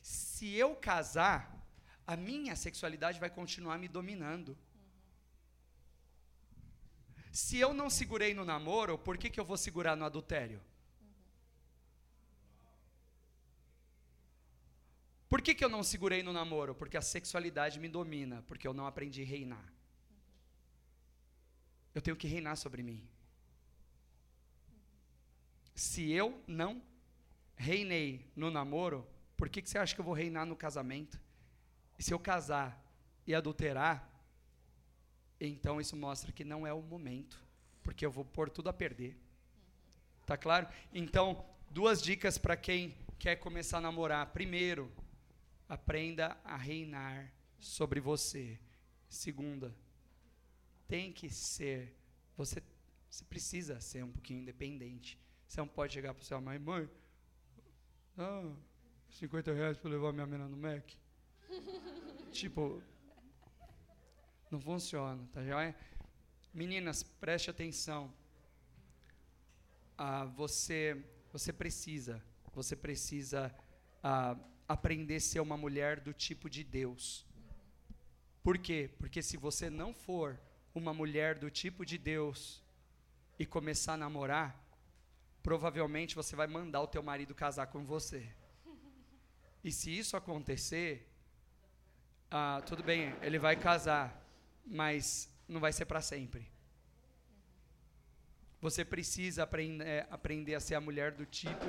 se 0.00 0.54
eu 0.54 0.76
casar, 0.76 1.60
a 2.06 2.16
minha 2.16 2.54
sexualidade 2.54 3.18
vai 3.18 3.30
continuar 3.30 3.78
me 3.78 3.88
dominando. 3.88 4.56
Se 7.32 7.58
eu 7.58 7.72
não 7.72 7.88
segurei 7.88 8.34
no 8.34 8.44
namoro, 8.44 8.98
por 8.98 9.16
que, 9.18 9.30
que 9.30 9.40
eu 9.40 9.44
vou 9.44 9.56
segurar 9.56 9.96
no 9.96 10.04
adultério? 10.04 10.60
Por 15.32 15.40
que, 15.40 15.54
que 15.54 15.64
eu 15.64 15.68
não 15.70 15.82
segurei 15.82 16.22
no 16.22 16.30
namoro? 16.30 16.74
Porque 16.74 16.94
a 16.94 17.00
sexualidade 17.00 17.80
me 17.80 17.88
domina, 17.88 18.44
porque 18.46 18.68
eu 18.68 18.74
não 18.74 18.86
aprendi 18.86 19.22
a 19.22 19.24
reinar. 19.24 19.72
Eu 21.94 22.02
tenho 22.02 22.14
que 22.14 22.26
reinar 22.26 22.54
sobre 22.54 22.82
mim. 22.82 23.02
Se 25.74 26.12
eu 26.12 26.38
não 26.46 26.82
reinei 27.56 28.30
no 28.36 28.50
namoro, 28.50 29.08
por 29.34 29.48
que, 29.48 29.62
que 29.62 29.70
você 29.70 29.78
acha 29.78 29.94
que 29.94 30.02
eu 30.02 30.04
vou 30.04 30.12
reinar 30.12 30.44
no 30.44 30.54
casamento? 30.54 31.18
E 31.98 32.02
se 32.02 32.12
eu 32.12 32.18
casar 32.18 32.78
e 33.26 33.34
adulterar, 33.34 34.06
então 35.40 35.80
isso 35.80 35.96
mostra 35.96 36.30
que 36.30 36.44
não 36.44 36.66
é 36.66 36.74
o 36.74 36.82
momento, 36.82 37.42
porque 37.82 38.04
eu 38.04 38.10
vou 38.10 38.26
pôr 38.26 38.50
tudo 38.50 38.68
a 38.68 38.72
perder. 38.74 39.16
Tá 40.26 40.36
claro? 40.36 40.68
Então, 40.92 41.42
duas 41.70 42.02
dicas 42.02 42.36
para 42.36 42.54
quem 42.54 42.94
quer 43.18 43.36
começar 43.36 43.78
a 43.78 43.80
namorar. 43.80 44.26
Primeiro, 44.26 44.92
aprenda 45.72 46.38
a 46.44 46.54
reinar 46.54 47.32
sobre 47.58 47.98
você. 47.98 48.60
Segunda, 49.08 49.74
tem 50.86 51.10
que 51.10 51.30
ser, 51.30 51.96
você, 52.36 52.62
você 53.08 53.24
precisa 53.24 53.80
ser 53.80 54.04
um 54.04 54.12
pouquinho 54.12 54.42
independente. 54.42 55.18
Você 55.48 55.60
não 55.60 55.68
pode 55.68 55.94
chegar 55.94 56.12
para 56.12 56.22
sua 56.24 56.42
mãe, 56.42 56.58
mãe, 56.58 56.86
ah, 58.18 58.54
50 59.12 59.54
reais 59.54 59.78
para 59.78 59.90
levar 59.90 60.12
minha 60.12 60.26
menina 60.26 60.46
no 60.46 60.58
Mac. 60.58 60.92
tipo, 62.30 62.82
não 64.50 64.60
funciona, 64.60 65.26
tá 65.32 65.42
joia? 65.42 65.74
Meninas, 66.52 67.02
preste 67.02 67.48
atenção. 67.48 68.12
Ah, 69.96 70.26
você, 70.26 71.02
você 71.32 71.50
precisa, 71.50 72.22
você 72.52 72.76
precisa 72.76 73.54
ah, 74.02 74.36
aprender 74.72 75.16
a 75.16 75.20
ser 75.20 75.40
uma 75.40 75.56
mulher 75.56 76.00
do 76.00 76.12
tipo 76.12 76.48
de 76.48 76.64
Deus. 76.64 77.26
Por 78.42 78.58
quê? 78.58 78.90
Porque 78.98 79.22
se 79.22 79.36
você 79.36 79.70
não 79.70 79.94
for 79.94 80.38
uma 80.74 80.92
mulher 80.92 81.38
do 81.38 81.50
tipo 81.50 81.84
de 81.84 81.96
Deus 81.96 82.62
e 83.38 83.46
começar 83.46 83.94
a 83.94 83.96
namorar, 83.96 84.58
provavelmente 85.42 86.14
você 86.14 86.34
vai 86.34 86.46
mandar 86.46 86.80
o 86.80 86.86
teu 86.86 87.02
marido 87.02 87.34
casar 87.34 87.66
com 87.66 87.84
você. 87.84 88.28
E 89.62 89.70
se 89.70 89.96
isso 89.96 90.16
acontecer, 90.16 91.08
ah, 92.30 92.62
tudo 92.66 92.82
bem, 92.82 93.14
ele 93.22 93.38
vai 93.38 93.54
casar, 93.54 94.26
mas 94.64 95.30
não 95.46 95.60
vai 95.60 95.72
ser 95.72 95.84
para 95.84 96.00
sempre. 96.00 96.50
Você 98.60 98.84
precisa 98.84 99.48
é, 99.84 100.06
aprender 100.10 100.54
a 100.54 100.60
ser 100.60 100.74
a 100.74 100.80
mulher 100.80 101.12
do 101.12 101.26
tipo 101.26 101.66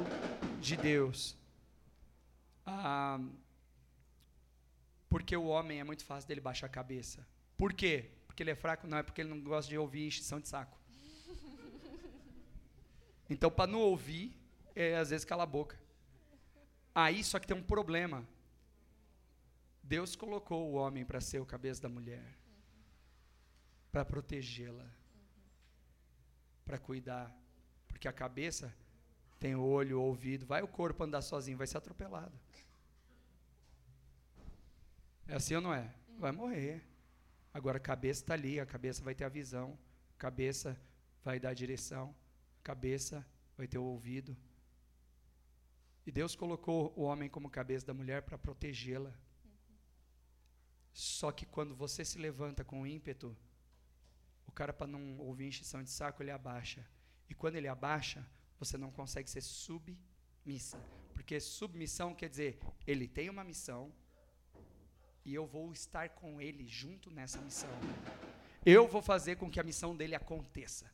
de 0.62 0.78
Deus. 0.78 1.36
Ah, 2.66 3.20
porque 5.10 5.36
o 5.36 5.46
homem 5.46 5.80
é 5.80 5.84
muito 5.84 6.04
fácil 6.06 6.28
dele 6.28 6.42
baixar 6.42 6.68
a 6.68 6.70
cabeça. 6.70 7.26
Por 7.58 7.74
quê? 7.74 8.10
Porque 8.26 8.42
ele 8.42 8.52
é 8.52 8.56
fraco? 8.56 8.88
Não, 8.88 8.98
é 8.98 9.04
porque 9.04 9.22
ele 9.22 9.30
não 9.30 9.42
gosta 9.42 9.70
de 9.70 9.78
ouvir 9.78 10.08
encheção 10.08 10.40
de 10.40 10.48
saco. 10.48 10.78
Então, 13.30 13.50
para 13.50 13.72
não 13.72 13.80
ouvir, 13.80 14.38
é, 14.76 14.98
às 14.98 15.10
vezes 15.10 15.26
cala 15.26 15.44
a 15.44 15.46
boca. 15.46 15.80
Aí 16.94 17.24
só 17.24 17.40
que 17.40 17.48
tem 17.48 17.56
um 17.56 17.64
problema. 17.64 18.28
Deus 19.82 20.16
colocou 20.16 20.70
o 20.70 20.74
homem 20.74 21.06
para 21.06 21.20
ser 21.20 21.40
o 21.40 21.46
cabeça 21.46 21.82
da 21.82 21.90
mulher, 21.90 22.38
para 23.92 24.06
protegê-la, 24.06 24.90
para 26.66 26.78
cuidar, 26.78 27.36
porque 27.88 28.08
a 28.08 28.14
cabeça 28.14 28.74
tem 29.40 29.56
o 29.56 29.64
olho, 29.64 30.00
o 30.00 30.04
ouvido, 30.04 30.46
vai 30.46 30.62
o 30.62 30.68
corpo 30.68 31.04
andar 31.04 31.22
sozinho, 31.22 31.58
vai 31.58 31.68
ser 31.68 31.78
atropelado. 31.78 32.43
É 35.28 35.36
assim 35.36 35.56
ou 35.56 35.62
não 35.62 35.74
é? 35.74 35.94
Vai 36.20 36.32
morrer. 36.32 36.84
Agora 37.54 37.78
a 37.78 37.82
cabeça 37.82 38.22
está 38.22 38.34
ali, 38.34 38.60
a 38.60 38.66
cabeça 38.66 39.04
vai 39.04 39.16
ter 39.16 39.24
a 39.24 39.30
visão, 39.30 39.78
a 40.16 40.18
cabeça 40.18 40.80
vai 41.24 41.40
dar 41.40 41.50
a 41.50 41.54
direção, 41.54 42.16
a 42.60 42.64
cabeça 42.64 43.26
vai 43.56 43.68
ter 43.68 43.78
o 43.78 43.84
ouvido. 43.84 44.36
E 46.06 46.12
Deus 46.12 46.36
colocou 46.36 46.94
o 46.98 47.04
homem 47.04 47.30
como 47.30 47.50
cabeça 47.50 47.86
da 47.86 47.94
mulher 47.94 48.24
para 48.24 48.38
protegê-la. 48.38 49.14
Só 50.92 51.32
que 51.32 51.46
quando 51.46 51.74
você 51.76 52.04
se 52.04 52.18
levanta 52.18 52.64
com 52.64 52.86
ímpeto, 52.86 53.36
o 54.46 54.52
cara, 54.52 54.74
para 54.74 54.86
não 54.86 55.18
ouvir 55.20 55.48
encheção 55.48 55.82
de 55.82 55.90
saco, 55.90 56.22
ele 56.22 56.32
abaixa. 56.32 56.86
E 57.30 57.34
quando 57.34 57.56
ele 57.56 57.68
abaixa, 57.68 58.26
você 58.60 58.78
não 58.78 58.92
consegue 58.92 59.30
ser 59.30 59.42
submissa. 59.42 60.78
Porque 61.14 61.40
submissão 61.40 62.14
quer 62.14 62.30
dizer, 62.30 62.60
ele 62.86 63.08
tem 63.08 63.30
uma 63.30 63.44
missão 63.44 63.92
e 65.26 65.34
eu 65.34 65.46
vou 65.46 65.72
estar 65.72 66.10
com 66.10 66.42
ele 66.42 66.68
junto 66.68 67.10
nessa 67.10 67.40
missão. 67.42 67.70
Eu 68.66 68.88
vou 68.88 69.02
fazer 69.02 69.36
com 69.36 69.50
que 69.50 69.60
a 69.60 69.64
missão 69.64 69.96
dele 69.96 70.16
aconteça. 70.16 70.92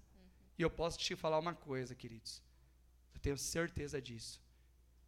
E 0.58 0.62
eu 0.62 0.70
posso 0.70 0.98
te 0.98 1.15
falar 1.15 1.39
uma 1.39 1.54
coisa, 1.54 1.96
queridos. 1.96 2.42
Eu 3.13 3.20
tenho 3.20 3.38
certeza 3.38 4.02
disso. 4.02 4.42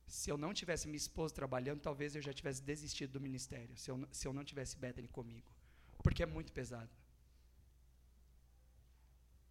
Se 0.07 0.29
eu 0.29 0.37
não 0.37 0.53
tivesse 0.53 0.87
minha 0.87 0.97
esposa 0.97 1.33
trabalhando, 1.33 1.81
talvez 1.81 2.15
eu 2.15 2.21
já 2.21 2.33
tivesse 2.33 2.61
desistido 2.61 3.13
do 3.13 3.21
ministério. 3.21 3.77
Se 3.77 3.89
eu, 3.89 4.07
se 4.11 4.27
eu 4.27 4.33
não 4.33 4.43
tivesse 4.43 4.77
Bethany 4.77 5.07
comigo. 5.07 5.51
Porque 6.03 6.23
é 6.23 6.25
muito 6.25 6.51
pesado. 6.51 6.89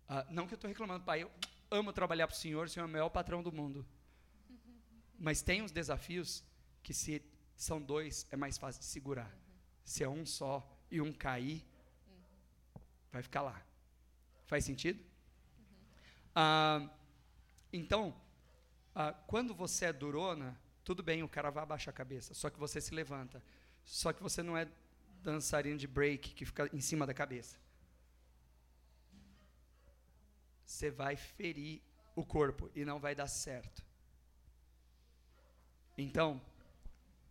Ah, 0.09 0.27
não 0.29 0.47
que 0.47 0.55
eu 0.55 0.57
estou 0.57 0.69
reclamando, 0.69 1.05
pai, 1.05 1.23
eu 1.23 1.31
amo 1.71 1.93
trabalhar 1.93 2.27
para 2.27 2.35
o 2.35 2.39
Senhor, 2.39 2.67
o 2.67 2.69
Senhor 2.69 2.85
é 2.85 2.89
o 2.89 2.93
maior 2.93 3.09
patrão 3.11 3.43
do 3.43 3.53
mundo. 3.53 3.87
Mas 5.19 5.41
tem 5.41 5.63
uns 5.63 5.71
desafios 5.71 6.43
que, 6.83 6.93
se 6.93 7.23
são 7.57 7.81
dois, 7.81 8.27
é 8.31 8.37
mais 8.37 8.59
fácil 8.59 8.81
de 8.81 8.87
segurar. 8.87 9.40
Se 9.91 10.05
é 10.05 10.09
um 10.09 10.25
só 10.25 10.65
e 10.89 11.01
um 11.01 11.13
cair, 11.13 11.67
vai 13.11 13.23
ficar 13.25 13.43
lá. 13.43 13.61
Faz 14.47 14.65
sentido? 14.65 15.03
Ah, 16.33 16.89
então, 17.73 18.15
ah, 18.95 19.13
quando 19.27 19.53
você 19.53 19.87
é 19.87 19.93
durona, 19.93 20.57
tudo 20.85 21.03
bem, 21.03 21.25
o 21.25 21.29
cara 21.29 21.51
vai 21.51 21.65
abaixar 21.65 21.93
a 21.93 21.97
cabeça, 21.97 22.35
só 22.35 22.49
que 22.49 22.57
você 22.57 22.81
se 22.81 22.95
levanta. 22.95 23.43
Só 23.85 24.13
que 24.13 24.23
você 24.23 24.45
não 24.45 24.57
é 24.57 24.69
dançarino 25.25 25.77
de 25.77 25.89
break 25.89 26.35
que 26.35 26.45
fica 26.45 26.71
em 26.73 26.81
cima 26.81 27.05
da 27.05 27.13
cabeça. 27.13 27.59
Você 30.65 30.89
vai 30.89 31.17
ferir 31.17 31.83
o 32.15 32.25
corpo 32.25 32.71
e 32.77 32.85
não 32.85 33.01
vai 33.01 33.17
dar 33.17 33.27
certo. 33.27 33.85
Então, 35.99 36.41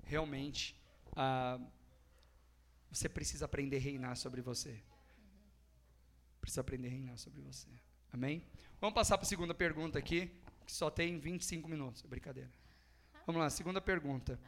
realmente, 0.03 0.75
ah, 1.15 1.57
você 2.91 3.07
precisa 3.07 3.45
aprender 3.45 3.77
a 3.77 3.79
reinar 3.79 4.15
sobre 4.15 4.41
você. 4.41 4.81
Precisa 6.41 6.61
aprender 6.61 6.87
a 6.87 6.91
reinar 6.91 7.17
sobre 7.17 7.41
você. 7.41 7.67
Amém? 8.11 8.43
Vamos 8.81 8.95
passar 8.95 9.17
para 9.17 9.25
a 9.25 9.29
segunda 9.29 9.53
pergunta 9.53 9.99
aqui 9.99 10.31
que 10.65 10.71
só 10.71 10.89
tem 10.89 11.19
25 11.19 11.67
minutos. 11.69 12.01
Brincadeira. 12.01 12.49
Vamos 13.25 13.41
lá, 13.41 13.49
segunda 13.49 13.79
pergunta. 13.79 14.39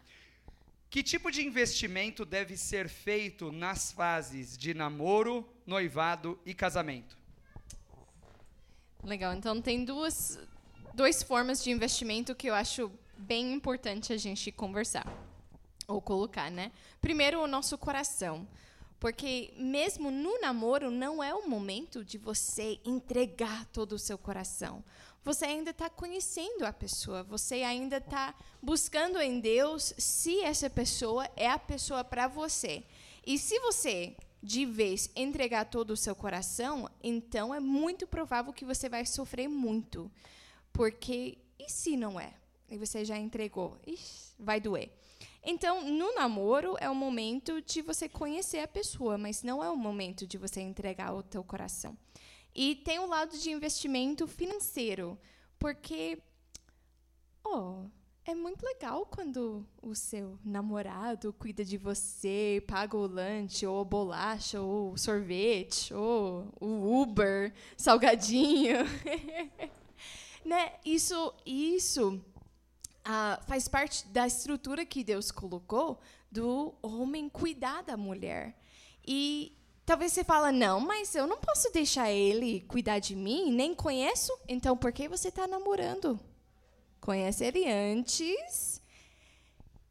Que 0.90 1.04
tipo 1.04 1.32
de 1.32 1.46
investimento 1.46 2.26
deve 2.26 2.58
ser 2.58 2.90
feito 2.90 3.52
nas 3.52 3.92
fases 3.92 4.58
de 4.58 4.74
namoro, 4.74 5.48
noivado 5.66 6.40
e 6.46 6.54
casamento? 6.54 7.18
Legal, 9.04 9.34
então 9.34 9.62
tem 9.62 9.86
duas, 9.86 10.40
duas 10.94 11.24
formas 11.24 11.64
de 11.64 11.72
investimento 11.72 12.36
que 12.36 12.48
eu 12.48 12.54
acho 12.54 12.92
bem 13.18 13.54
importante 13.54 14.12
a 14.12 14.18
gente 14.18 14.52
conversar 14.52 15.31
ou 15.92 16.02
colocar, 16.02 16.50
né? 16.50 16.72
Primeiro, 17.00 17.42
o 17.42 17.48
nosso 17.48 17.78
coração. 17.78 18.48
Porque 19.00 19.52
mesmo 19.58 20.12
no 20.12 20.40
namoro 20.40 20.92
não 20.92 21.24
é 21.24 21.34
o 21.34 21.50
momento 21.50 22.06
de 22.06 22.20
você 22.20 22.80
entregar 22.86 23.66
todo 23.66 23.94
o 23.94 24.00
seu 24.00 24.18
coração 24.18 24.84
você 25.24 25.46
ainda 25.46 25.70
está 25.70 25.90
conhecendo 25.90 26.66
a 26.66 26.74
pessoa, 26.74 27.24
você 27.24 27.56
ainda 27.62 27.98
está 27.98 28.34
buscando 28.62 29.20
em 29.20 29.40
Deus 29.40 29.94
se 29.98 30.42
essa 30.42 30.70
pessoa 30.70 31.30
é 31.36 31.48
a 31.48 31.60
pessoa 31.60 32.04
para 32.04 32.28
você. 32.28 32.84
E 33.26 33.38
se 33.38 33.60
você 33.60 34.16
de 34.42 34.66
vez 34.66 35.12
entregar 35.16 35.66
todo 35.66 35.92
o 35.92 35.98
seu 35.98 36.16
coração, 36.16 36.90
então 37.04 37.54
é 37.54 37.60
muito 37.60 38.08
provável 38.08 38.52
que 38.52 38.66
você 38.66 38.90
vai 38.90 39.06
sofrer 39.06 39.48
muito. 39.48 40.12
Porque 40.74 41.38
e 41.60 41.70
se 41.70 41.96
não 41.96 42.20
é? 42.20 42.34
E 42.68 42.78
você 42.78 43.06
já 43.06 43.18
entregou? 43.18 43.78
Ixi, 43.86 44.34
vai 44.40 44.60
doer. 44.60 44.90
Então, 45.44 45.90
no 45.90 46.14
namoro 46.14 46.76
é 46.80 46.90
o 46.90 46.96
momento 46.96 47.62
de 47.62 47.82
você 47.82 48.08
conhecer 48.08 48.60
a 48.60 48.68
pessoa, 48.68 49.18
mas 49.18 49.42
não 49.42 49.64
é 49.64 49.70
o 49.70 49.76
momento 49.76 50.28
de 50.28 50.38
você 50.38 50.62
entregar 50.62 51.14
o 51.14 51.24
teu 51.24 51.44
coração. 51.44 51.98
E 52.54 52.76
tem 52.76 53.00
o 53.00 53.08
lado 53.08 53.38
de 53.38 53.50
investimento 53.50 54.28
financeiro, 54.28 55.18
porque 55.58 56.22
oh, 57.44 57.86
é 58.24 58.36
muito 58.36 58.64
legal 58.64 59.06
quando 59.06 59.66
o 59.82 59.96
seu 59.96 60.38
namorado 60.44 61.34
cuida 61.34 61.66
de 61.66 61.78
você, 61.78 62.64
paga 62.68 62.96
o 62.96 63.08
lanche, 63.08 63.66
ou 63.66 63.84
bolacha, 63.84 64.62
ou 64.62 64.96
sorvete, 64.96 65.92
ou 65.92 66.54
o 66.60 67.02
Uber, 67.02 67.52
salgadinho. 67.76 68.78
né? 70.46 70.74
Isso, 70.86 71.34
isso 71.46 72.22
uh, 73.06 73.44
faz 73.46 73.68
parte 73.68 74.08
da 74.08 74.26
estrutura 74.28 74.86
que 74.86 75.04
Deus 75.04 75.32
colocou 75.32 76.00
do 76.32 76.74
homem 76.82 77.30
cuidar 77.30 77.84
da 77.84 77.98
mulher. 77.98 78.58
E 79.06 79.58
Talvez 79.84 80.14
você 80.14 80.24
fala, 80.24 80.52
não, 80.52 80.80
mas 80.80 81.14
eu 81.16 81.28
não 81.28 81.38
posso 81.38 81.70
deixar 81.74 82.10
ele 82.12 82.62
cuidar 82.62 83.00
de 83.00 83.16
mim, 83.16 83.52
nem 83.52 83.76
conheço. 83.76 84.32
Então, 84.48 84.78
por 84.78 84.94
que 84.94 85.08
você 85.10 85.28
está 85.30 85.48
namorando? 85.48 86.20
Conhece 87.02 87.44
ele 87.44 87.70
antes. 87.70 88.82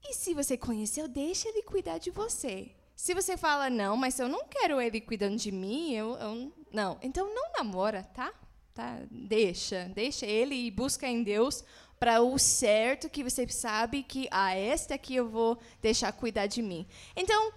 E 0.03 0.15
se 0.15 0.33
você 0.33 0.57
conheceu, 0.57 1.07
deixa 1.07 1.49
ele 1.49 1.63
cuidar 1.63 1.99
de 1.99 2.11
você. 2.11 2.71
Se 2.97 3.13
você 3.13 3.37
fala, 3.37 3.69
não, 3.69 3.97
mas 3.97 4.19
eu 4.19 4.29
não 4.29 4.45
quero 4.49 4.81
ele 4.81 5.01
cuidando 5.01 5.37
de 5.37 5.51
mim, 5.51 5.93
eu, 5.93 6.17
eu 6.17 6.53
não. 6.73 6.99
Então, 7.03 7.35
não 7.35 7.53
namora, 7.59 8.05
tá? 8.15 8.33
tá? 8.73 9.03
Deixa, 9.11 9.91
deixa 9.95 10.25
ele 10.25 10.55
e 10.55 10.71
busca 10.71 11.07
em 11.07 11.23
Deus 11.23 11.65
para 12.01 12.23
o 12.23 12.39
certo 12.39 13.11
que 13.11 13.23
você 13.23 13.47
sabe 13.47 14.03
que, 14.03 14.27
ah, 14.31 14.57
esta 14.57 14.95
aqui 14.95 15.15
eu 15.15 15.29
vou 15.29 15.59
deixar 15.83 16.11
cuidar 16.13 16.47
de 16.47 16.63
mim. 16.63 16.87
Então, 17.15 17.53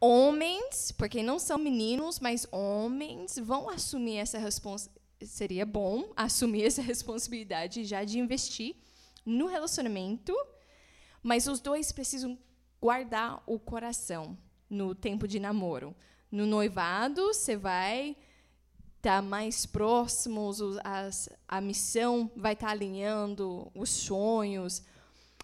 homens, 0.00 0.92
porque 0.92 1.20
não 1.20 1.40
são 1.40 1.58
meninos, 1.58 2.20
mas 2.20 2.46
homens 2.52 3.36
vão 3.36 3.68
assumir 3.68 4.18
essa 4.18 4.38
responsabilidade. 4.38 4.96
Seria 5.24 5.66
bom 5.66 6.12
assumir 6.14 6.62
essa 6.66 6.80
responsabilidade 6.80 7.84
já 7.84 8.04
de 8.04 8.20
investir 8.20 8.76
no 9.26 9.48
relacionamento, 9.48 10.32
mas 11.20 11.48
os 11.48 11.58
dois 11.58 11.90
precisam 11.90 12.38
guardar 12.80 13.42
o 13.46 13.58
coração 13.58 14.38
no 14.70 14.94
tempo 14.94 15.26
de 15.26 15.40
namoro. 15.40 15.92
No 16.30 16.46
noivado, 16.46 17.34
você 17.34 17.56
vai 17.56 18.16
estar 18.98 19.16
tá 19.16 19.22
mais 19.22 19.64
próximos, 19.64 20.60
as, 20.84 21.28
a 21.46 21.60
missão 21.60 22.30
vai 22.36 22.52
estar 22.52 22.66
tá 22.66 22.72
alinhando 22.72 23.70
os 23.74 23.88
sonhos, 23.90 24.82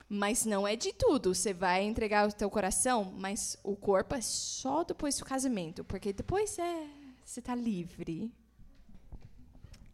mas 0.09 0.45
não 0.45 0.67
é 0.69 0.77
de 0.77 0.93
tudo. 0.93 1.35
Você 1.35 1.55
vai 1.55 1.83
entregar 1.85 2.29
o 2.29 2.33
teu 2.33 2.51
coração, 2.51 3.13
mas 3.17 3.57
o 3.63 3.75
corpo 3.75 4.15
é 4.15 4.21
só 4.21 4.85
depois 4.85 5.19
do 5.19 5.25
casamento, 5.25 5.83
porque 5.85 6.13
depois 6.13 6.59
é 6.59 6.87
você 7.25 7.41
está 7.41 7.55
livre. 7.55 8.31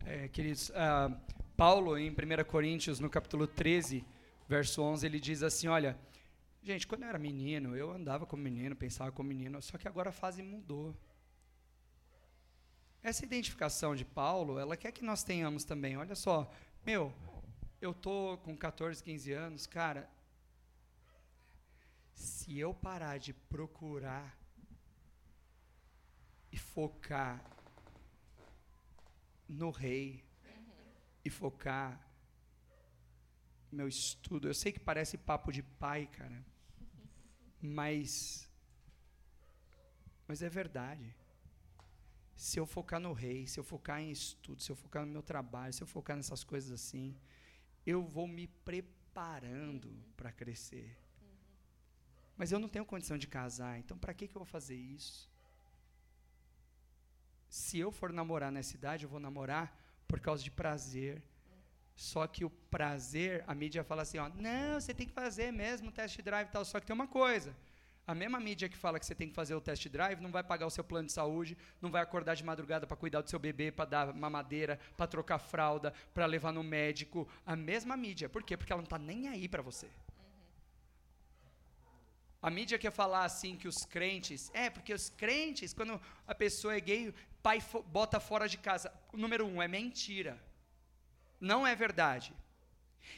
É, 0.05 0.27
queridos, 0.29 0.71
uh, 0.71 1.15
Paulo, 1.57 1.97
em 1.97 2.11
1 2.11 2.15
Coríntios, 2.47 2.99
no 2.99 3.09
capítulo 3.09 3.47
13, 3.47 4.05
verso 4.49 4.83
11, 4.83 5.07
ele 5.07 5.21
diz 5.21 5.43
assim: 5.43 5.69
Olha, 5.69 5.97
gente, 6.63 6.87
quando 6.87 7.03
eu 7.03 7.09
era 7.09 7.19
menino, 7.19 7.77
eu 7.77 7.93
andava 7.93 8.27
como 8.27 8.43
menino, 8.43 8.75
pensava 8.75 9.13
como 9.13 9.29
menino, 9.29 9.63
só 9.63 9.79
que 9.79 9.87
agora 9.87 10.09
a 10.09 10.13
fase 10.13 10.43
mudou. 10.43 10.97
Essa 13.03 13.25
identificação 13.25 13.97
de 13.97 14.05
Paulo, 14.05 14.59
ela 14.59 14.77
quer 14.77 14.93
que 14.93 15.03
nós 15.03 15.23
tenhamos 15.23 15.65
também. 15.65 15.97
Olha 15.97 16.15
só, 16.15 16.53
meu, 16.85 17.15
eu 17.81 17.95
tô 17.95 18.37
com 18.39 18.55
14, 18.55 19.03
15 19.03 19.33
anos, 19.33 19.67
cara. 19.67 20.09
Se 22.13 22.59
eu 22.59 22.75
parar 22.75 23.19
de 23.19 23.33
procurar 23.33 24.39
e 26.53 26.59
focar 26.59 27.43
no 29.49 29.71
rei 29.71 30.23
e 31.25 31.31
focar 31.31 32.07
meu 33.73 33.89
estudo, 33.89 34.49
eu 34.49 34.55
sei 34.55 34.73
que 34.73 34.81
parece 34.81 35.17
papo 35.17 35.51
de 35.51 35.63
pai, 35.63 36.07
cara, 36.07 36.45
mas 37.63 38.51
mas 40.27 40.43
é 40.43 40.49
verdade 40.49 41.20
se 42.41 42.59
eu 42.59 42.65
focar 42.65 42.99
no 42.99 43.13
rei, 43.13 43.47
se 43.47 43.61
eu 43.61 43.63
focar 43.63 44.01
em 44.01 44.11
estudo, 44.11 44.63
se 44.63 44.71
eu 44.73 44.75
focar 44.83 45.05
no 45.05 45.13
meu 45.13 45.23
trabalho, 45.23 45.75
se 45.75 45.83
eu 45.83 45.87
focar 45.87 46.17
nessas 46.17 46.43
coisas 46.43 46.71
assim, 46.73 47.15
eu 47.85 48.03
vou 48.03 48.27
me 48.27 48.47
preparando 48.47 49.93
para 50.17 50.33
crescer. 50.33 50.97
Mas 52.39 52.51
eu 52.51 52.59
não 52.59 52.67
tenho 52.67 52.87
condição 52.87 53.19
de 53.19 53.27
casar, 53.27 53.79
então 53.79 53.99
para 53.99 54.15
que, 54.15 54.27
que 54.27 54.35
eu 54.35 54.39
vou 54.39 54.47
fazer 54.47 54.75
isso? 54.75 55.31
Se 57.47 57.79
eu 57.79 57.93
for 57.93 58.11
namorar 58.11 58.51
nessa 58.51 58.75
idade, 58.75 59.05
eu 59.05 59.11
vou 59.11 59.21
namorar 59.21 59.79
por 60.09 60.19
causa 60.19 60.43
de 60.43 60.51
prazer. 60.51 61.23
Só 61.95 62.27
que 62.27 62.43
o 62.43 62.49
prazer, 62.49 63.45
a 63.47 63.55
mídia 63.55 63.85
fala 63.85 64.01
assim, 64.01 64.17
ó, 64.17 64.31
não, 64.31 64.81
você 64.81 64.95
tem 64.95 65.07
que 65.07 65.13
fazer 65.13 65.53
mesmo 65.53 65.93
test 65.93 66.19
drive 66.23 66.49
e 66.49 66.53
tal. 66.53 66.65
Só 66.65 66.81
que 66.81 66.87
tem 66.87 66.95
uma 66.95 67.07
coisa, 67.07 67.55
a 68.07 68.15
mesma 68.15 68.41
mídia 68.41 68.69
que 68.69 68.77
fala 68.77 68.99
que 68.99 69.07
você 69.07 69.15
tem 69.15 69.29
que 69.29 69.35
fazer 69.35 69.55
o 69.55 69.61
test 69.61 69.89
drive 69.89 70.21
não 70.21 70.31
vai 70.31 70.43
pagar 70.43 70.67
o 70.67 70.71
seu 70.71 70.83
plano 70.83 71.07
de 71.07 71.13
saúde, 71.13 71.57
não 71.81 71.91
vai 71.91 72.03
acordar 72.03 72.35
de 72.35 72.43
madrugada 72.43 72.87
para 72.87 72.97
cuidar 72.97 73.21
do 73.21 73.31
seu 73.31 73.39
bebê, 73.39 73.71
para 73.71 73.85
dar 73.85 74.15
mamadeira, 74.15 74.79
para 74.97 75.07
trocar 75.07 75.39
fralda, 75.39 75.93
para 76.13 76.27
levar 76.27 76.53
no 76.53 76.63
médico. 76.63 77.29
A 77.47 77.55
mesma 77.55 77.97
mídia. 77.97 78.29
Por 78.29 78.43
quê? 78.43 78.57
Porque 78.57 78.73
ela 78.73 78.83
não 78.83 78.85
está 78.85 78.99
nem 78.99 79.29
aí 79.29 79.49
para 79.49 79.63
você. 79.63 79.89
A 82.43 82.51
mídia 82.51 82.79
quer 82.79 82.91
falar 82.91 83.25
assim 83.25 83.55
que 83.55 83.69
os 83.69 83.85
crentes. 83.85 84.51
É, 84.55 84.71
porque 84.71 84.95
os 84.95 85.11
crentes, 85.11 85.75
quando 85.75 86.01
a 86.27 86.35
pessoa 86.35 86.75
é 86.75 86.81
gay, 86.81 87.15
pai 87.43 87.63
bota 87.87 88.19
fora 88.19 88.49
de 88.49 88.57
casa. 88.57 88.93
Número 89.13 89.47
um, 89.47 89.63
é 89.63 89.69
mentira. 89.69 90.43
Não 91.39 91.67
é 91.67 91.75
verdade. 91.77 92.35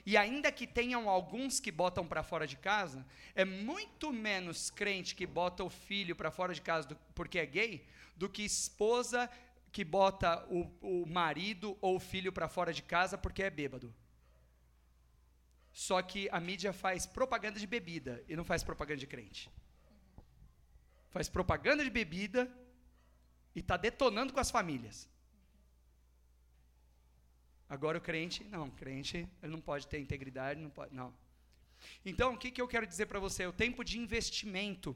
E 0.05 0.17
ainda 0.17 0.51
que 0.51 0.67
tenham 0.67 1.09
alguns 1.09 1.61
que 1.61 1.71
botam 1.71 2.07
para 2.07 2.23
fora 2.23 2.47
de 2.47 2.57
casa, 2.57 3.07
é 3.35 3.45
muito 3.45 4.13
menos 4.13 4.71
crente 4.71 5.15
que 5.15 5.27
bota 5.27 5.63
o 5.63 5.71
filho 5.71 6.17
para 6.17 6.31
fora 6.31 6.55
de 6.55 6.61
casa 6.61 6.89
do, 6.89 6.97
porque 7.15 7.39
é 7.39 7.47
gay, 7.47 7.87
do 8.17 8.29
que 8.29 8.43
esposa 8.43 9.31
que 9.71 9.85
bota 9.85 10.45
o, 10.49 10.71
o 10.81 11.07
marido 11.07 11.77
ou 11.81 11.97
o 11.97 12.01
filho 12.01 12.33
para 12.33 12.49
fora 12.49 12.73
de 12.73 12.83
casa 12.83 13.17
porque 13.17 13.43
é 13.43 13.51
bêbado. 13.51 13.95
Só 15.73 16.03
que 16.03 16.29
a 16.31 16.39
mídia 16.39 16.73
faz 16.73 17.07
propaganda 17.07 17.59
de 17.59 17.67
bebida 17.67 18.23
e 18.29 18.37
não 18.37 18.45
faz 18.45 18.63
propaganda 18.63 19.01
de 19.01 19.07
crente. 19.07 19.51
Faz 21.09 21.29
propaganda 21.29 21.83
de 21.83 21.91
bebida 21.91 22.51
e 23.55 23.61
está 23.61 23.77
detonando 23.77 24.33
com 24.33 24.41
as 24.41 24.51
famílias. 24.51 25.09
Agora 27.73 27.97
o 27.97 28.01
crente, 28.03 28.45
não, 28.45 28.67
o 28.69 28.71
crente, 28.71 29.27
ele 29.43 29.51
não 29.51 29.59
pode 29.59 29.87
ter 29.87 29.99
integridade, 29.99 30.61
não 30.61 30.69
pode, 30.69 30.95
não. 30.95 31.11
Então, 32.05 32.35
o 32.35 32.37
que, 32.37 32.51
que 32.51 32.61
eu 32.61 32.69
quero 32.69 32.87
dizer 32.87 33.07
para 33.07 33.19
você? 33.19 33.47
O 33.47 33.53
tempo 33.53 33.83
de 33.83 33.99
investimento, 33.99 34.95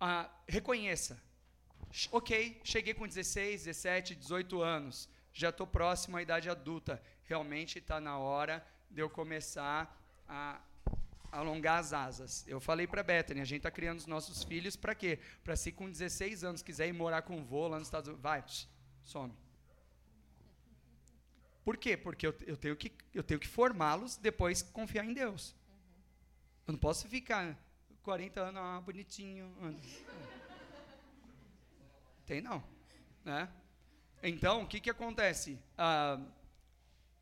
ah, 0.00 0.30
reconheça. 0.48 1.22
Ok, 2.10 2.58
cheguei 2.64 2.94
com 2.94 3.06
16, 3.06 3.64
17, 3.64 4.14
18 4.14 4.62
anos, 4.62 5.06
já 5.34 5.50
estou 5.50 5.66
próximo 5.66 6.16
à 6.16 6.22
idade 6.22 6.48
adulta. 6.48 7.02
Realmente 7.24 7.78
está 7.78 8.00
na 8.00 8.16
hora 8.16 8.66
de 8.90 9.02
eu 9.02 9.10
começar 9.10 9.94
a 10.26 10.62
alongar 11.30 11.78
as 11.78 11.92
asas. 11.92 12.42
Eu 12.48 12.58
falei 12.58 12.86
para 12.86 13.02
Bethany, 13.02 13.42
a 13.42 13.44
gente 13.44 13.58
está 13.58 13.70
criando 13.70 13.98
os 13.98 14.06
nossos 14.06 14.42
filhos 14.44 14.76
para 14.76 14.94
quê? 14.94 15.18
Para 15.44 15.56
se 15.56 15.70
com 15.70 15.90
16 15.90 16.42
anos 16.42 16.62
quiser 16.62 16.88
ir 16.88 16.94
morar 16.94 17.20
com 17.20 17.38
o 17.38 17.44
vô 17.44 17.68
lá 17.68 17.78
nos 17.78 17.88
Estados 17.88 18.08
Unidos, 18.08 18.22
vai, 18.22 18.42
some. 19.02 19.43
Por 21.64 21.76
quê? 21.76 21.96
Porque 21.96 22.26
eu, 22.26 22.34
eu 22.46 22.56
tenho 22.56 22.76
que, 22.76 22.92
eu 23.14 23.22
tenho 23.22 23.40
que 23.40 23.48
formá-los, 23.48 24.16
depois 24.16 24.62
confiar 24.62 25.04
em 25.04 25.14
Deus. 25.14 25.52
Uhum. 25.52 26.02
Eu 26.66 26.72
não 26.72 26.78
posso 26.78 27.08
ficar 27.08 27.58
40 28.02 28.40
anos, 28.40 28.60
ah, 28.62 28.80
bonitinho. 28.80 29.50
Tem 32.26 32.40
não. 32.42 32.62
Né? 33.24 33.48
Então, 34.22 34.62
o 34.62 34.66
que, 34.66 34.78
que 34.78 34.90
acontece? 34.90 35.58
Ah, 35.76 36.20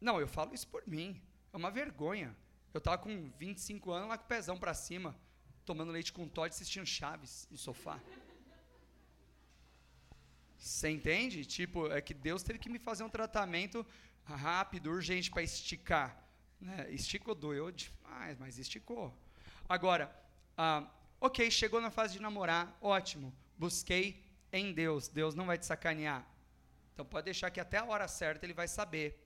não, 0.01 0.21
eu 0.21 0.27
falo 0.27 0.53
isso 0.53 0.67
por 0.67 0.83
mim. 0.87 1.21
É 1.53 1.57
uma 1.57 1.71
vergonha. 1.71 2.37
Eu 2.75 2.79
estava 2.79 2.99
com 2.99 3.31
25 3.39 3.93
anos 3.93 4.09
lá 4.09 4.19
com 4.19 4.25
o 4.25 4.29
pezão 4.29 4.59
para 4.59 4.75
cima, 4.75 5.15
tomando 5.65 5.93
leite 5.93 6.13
com 6.13 6.27
Todd, 6.27 6.53
assistindo 6.53 6.87
Chaves 6.87 7.47
no 7.51 7.57
sofá. 7.57 8.01
Você 10.57 10.89
entende? 10.89 11.45
Tipo, 11.45 11.93
é 11.93 12.01
que 12.01 12.15
Deus 12.15 12.43
teve 12.43 12.59
que 12.59 12.69
me 12.69 12.79
fazer 12.79 13.05
um 13.05 13.09
tratamento 13.09 13.87
rápido, 14.25 14.91
urgente 14.91 15.31
para 15.31 15.43
esticar. 15.43 16.23
Né? 16.61 16.91
Esticou, 16.91 17.35
doeu 17.35 17.71
demais, 17.71 18.39
mas 18.39 18.59
esticou. 18.59 19.17
Agora, 19.69 20.15
ah, 20.57 20.89
ok, 21.21 21.51
chegou 21.51 21.81
na 21.81 21.91
fase 21.91 22.15
de 22.15 22.23
namorar, 22.23 22.77
ótimo. 22.81 23.35
Busquei 23.59 24.25
em 24.53 24.73
Deus, 24.73 25.09
Deus 25.09 25.35
não 25.35 25.47
vai 25.47 25.59
te 25.59 25.67
sacanear. 25.67 26.27
Então 26.93 27.05
pode 27.05 27.25
deixar 27.25 27.51
que 27.51 27.61
até 27.61 27.79
a 27.79 27.85
hora 27.85 28.07
certa 28.07 28.45
ele 28.47 28.53
vai 28.53 28.69
saber. 28.69 29.19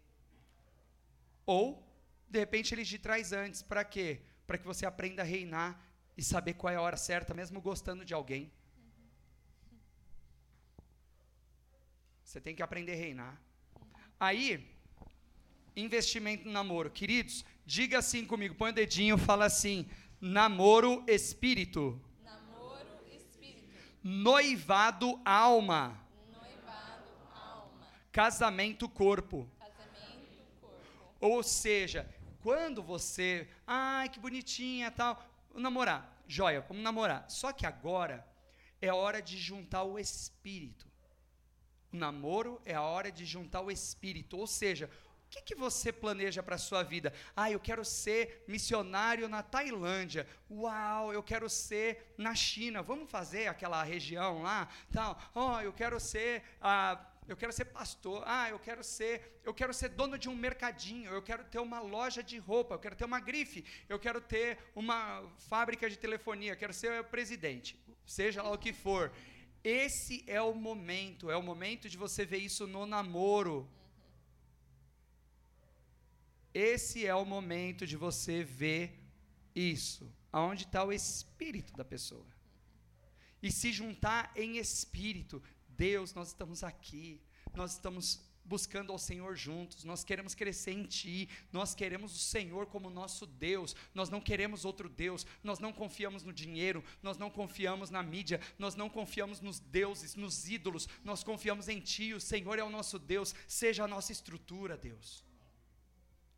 Ou, 1.45 1.85
de 2.29 2.39
repente, 2.39 2.75
ele 2.75 2.85
te 2.85 2.99
traz 2.99 3.33
antes. 3.33 3.63
Para 3.63 3.85
quê? 3.85 4.23
Para 4.47 4.59
que 4.59 4.67
você 4.67 4.87
aprenda 4.87 5.23
a 5.23 5.25
reinar 5.25 5.81
e 6.17 6.23
saber 6.23 6.55
qual 6.55 6.73
é 6.73 6.77
a 6.77 6.81
hora 6.81 6.97
certa, 6.97 7.35
mesmo 7.35 7.61
gostando 7.61 8.05
de 8.05 8.15
alguém. 8.15 8.53
Você 12.25 12.41
tem 12.41 12.55
que 12.55 12.63
aprender 12.63 12.93
a 12.93 12.97
reinar. 12.97 13.41
Aí, 14.19 14.76
investimento 15.77 16.47
no 16.47 16.53
namoro. 16.53 16.91
Queridos, 16.91 17.45
diga 17.65 17.99
assim 17.99 18.25
comigo, 18.25 18.55
põe 18.55 18.71
o 18.71 18.75
dedinho, 18.75 19.19
fala 19.19 19.45
assim: 19.45 19.89
namoro 20.21 21.05
espírito. 21.07 22.01
Namoro 22.25 22.89
espírito. 23.15 23.69
Noivado 24.03 25.21
alma. 25.25 26.01
Noivado 26.33 27.05
alma. 27.35 27.87
Casamento 28.11 28.89
corpo. 28.89 29.49
Casamento 29.59 30.57
corpo. 30.61 31.17
Ou 31.21 31.43
seja, 31.43 32.09
quando 32.43 32.83
você, 32.83 33.49
ai 33.67 34.09
que 34.09 34.21
bonitinha, 34.21 34.91
tal, 34.91 35.23
namorar, 35.55 36.23
joia, 36.27 36.61
vamos 36.63 36.83
namorar. 36.83 37.29
Só 37.29 37.53
que 37.53 37.67
agora 37.67 38.27
é 38.81 38.93
hora 38.93 39.21
de 39.21 39.37
juntar 39.37 39.83
o 39.83 39.99
espírito. 39.99 40.87
O 41.93 41.97
namoro 41.97 42.61
é 42.65 42.75
a 42.75 42.83
hora 42.83 43.11
de 43.11 43.25
juntar 43.25 43.63
o 43.63 43.71
espírito, 43.71 44.37
ou 44.37 44.47
seja, 44.47 44.91
que, 45.37 45.43
que 45.43 45.55
você 45.55 45.93
planeja 45.93 46.43
para 46.43 46.55
a 46.55 46.59
sua 46.59 46.83
vida? 46.83 47.13
Ah, 47.35 47.51
eu 47.51 47.61
quero 47.61 47.85
ser 47.85 48.45
missionário 48.49 49.29
na 49.29 49.43
Tailândia. 49.43 50.27
Uau, 50.51 51.13
eu 51.13 51.23
quero 51.23 51.49
ser 51.49 52.15
na 52.17 52.35
China. 52.35 52.83
Vamos 52.83 53.11
fazer 53.11 53.49
aquela 53.49 53.83
região 53.83 54.43
lá? 54.43 54.69
Tal. 54.93 55.21
Oh, 55.35 55.61
eu 55.61 55.73
quero 55.73 56.01
ser. 56.01 56.43
Ah, 56.61 57.05
eu 57.29 57.37
quero 57.37 57.53
ser 57.53 57.67
pastor. 57.67 58.23
Ah, 58.27 58.49
eu 58.51 58.59
quero 58.59 58.83
ser, 58.83 59.41
eu 59.45 59.53
quero 59.53 59.75
ser 59.75 59.91
dono 59.91 60.17
de 60.17 60.29
um 60.29 60.35
mercadinho. 60.35 61.11
Eu 61.11 61.23
quero 61.23 61.45
ter 61.45 61.59
uma 61.59 61.81
loja 61.81 62.23
de 62.23 62.39
roupa. 62.39 62.75
Eu 62.75 62.79
quero 62.79 62.97
ter 62.97 63.05
uma 63.05 63.21
grife. 63.21 63.65
Eu 63.89 63.99
quero 63.99 64.21
ter 64.21 64.59
uma 64.75 65.23
fábrica 65.49 65.91
de 65.91 65.99
telefonia. 65.99 66.53
Eu 66.53 66.57
quero 66.57 66.73
ser 66.73 67.05
presidente. 67.05 67.79
Seja 68.07 68.43
lá 68.43 68.53
o 68.53 68.59
que 68.59 68.73
for. 68.73 69.13
Esse 69.63 70.25
é 70.27 70.41
o 70.41 70.55
momento. 70.55 71.31
É 71.31 71.37
o 71.37 71.43
momento 71.43 71.89
de 71.89 71.99
você 71.99 72.25
ver 72.25 72.39
isso 72.39 72.67
no 72.67 72.87
namoro. 72.87 73.69
Esse 76.59 77.05
é 77.05 77.15
o 77.15 77.23
momento 77.27 77.87
de 77.87 77.99
você 77.99 78.43
ver 78.43 78.99
isso, 79.55 80.11
aonde 80.33 80.65
está 80.65 80.83
o 80.83 80.91
espírito 80.91 81.75
da 81.75 81.85
pessoa. 81.85 82.27
E 83.43 83.53
se 83.53 83.71
juntar 83.71 84.33
em 84.35 84.57
espírito. 84.57 85.43
Deus, 85.69 86.15
nós 86.15 86.29
estamos 86.29 86.65
aqui, 86.65 87.21
nós 87.55 87.73
estamos 87.73 88.27
buscando 88.43 88.91
ao 88.91 88.99
Senhor 88.99 89.37
juntos, 89.37 89.85
nós 89.85 90.03
queremos 90.03 90.35
crescer 90.35 90.71
em 90.71 90.85
Ti, 90.85 91.29
nós 91.53 91.75
queremos 91.75 92.17
o 92.17 92.19
Senhor 92.19 92.65
como 92.65 92.89
nosso 92.89 93.27
Deus, 93.27 93.77
nós 93.93 94.09
não 94.09 94.19
queremos 94.19 94.65
outro 94.65 94.89
Deus, 94.89 95.27
nós 95.45 95.59
não 95.59 95.75
confiamos 95.75 96.23
no 96.23 96.33
dinheiro, 96.33 96.83
nós 97.03 97.19
não 97.19 97.29
confiamos 97.29 97.91
na 97.91 98.03
mídia, 98.03 98.41
nós 98.59 98.75
não 98.75 98.89
confiamos 98.89 99.43
nos 99.43 99.61
deuses, 99.61 100.15
nos 100.15 100.49
ídolos, 100.49 100.89
nós 101.05 101.23
confiamos 101.23 101.69
em 101.69 101.81
Ti, 101.81 102.15
o 102.15 102.21
Senhor 102.21 102.59
é 102.59 102.65
o 102.65 102.71
nosso 102.71 102.99
Deus, 102.99 103.35
seja 103.47 103.85
a 103.85 103.89
nossa 103.89 104.11
estrutura, 104.11 104.75
Deus. 104.75 105.27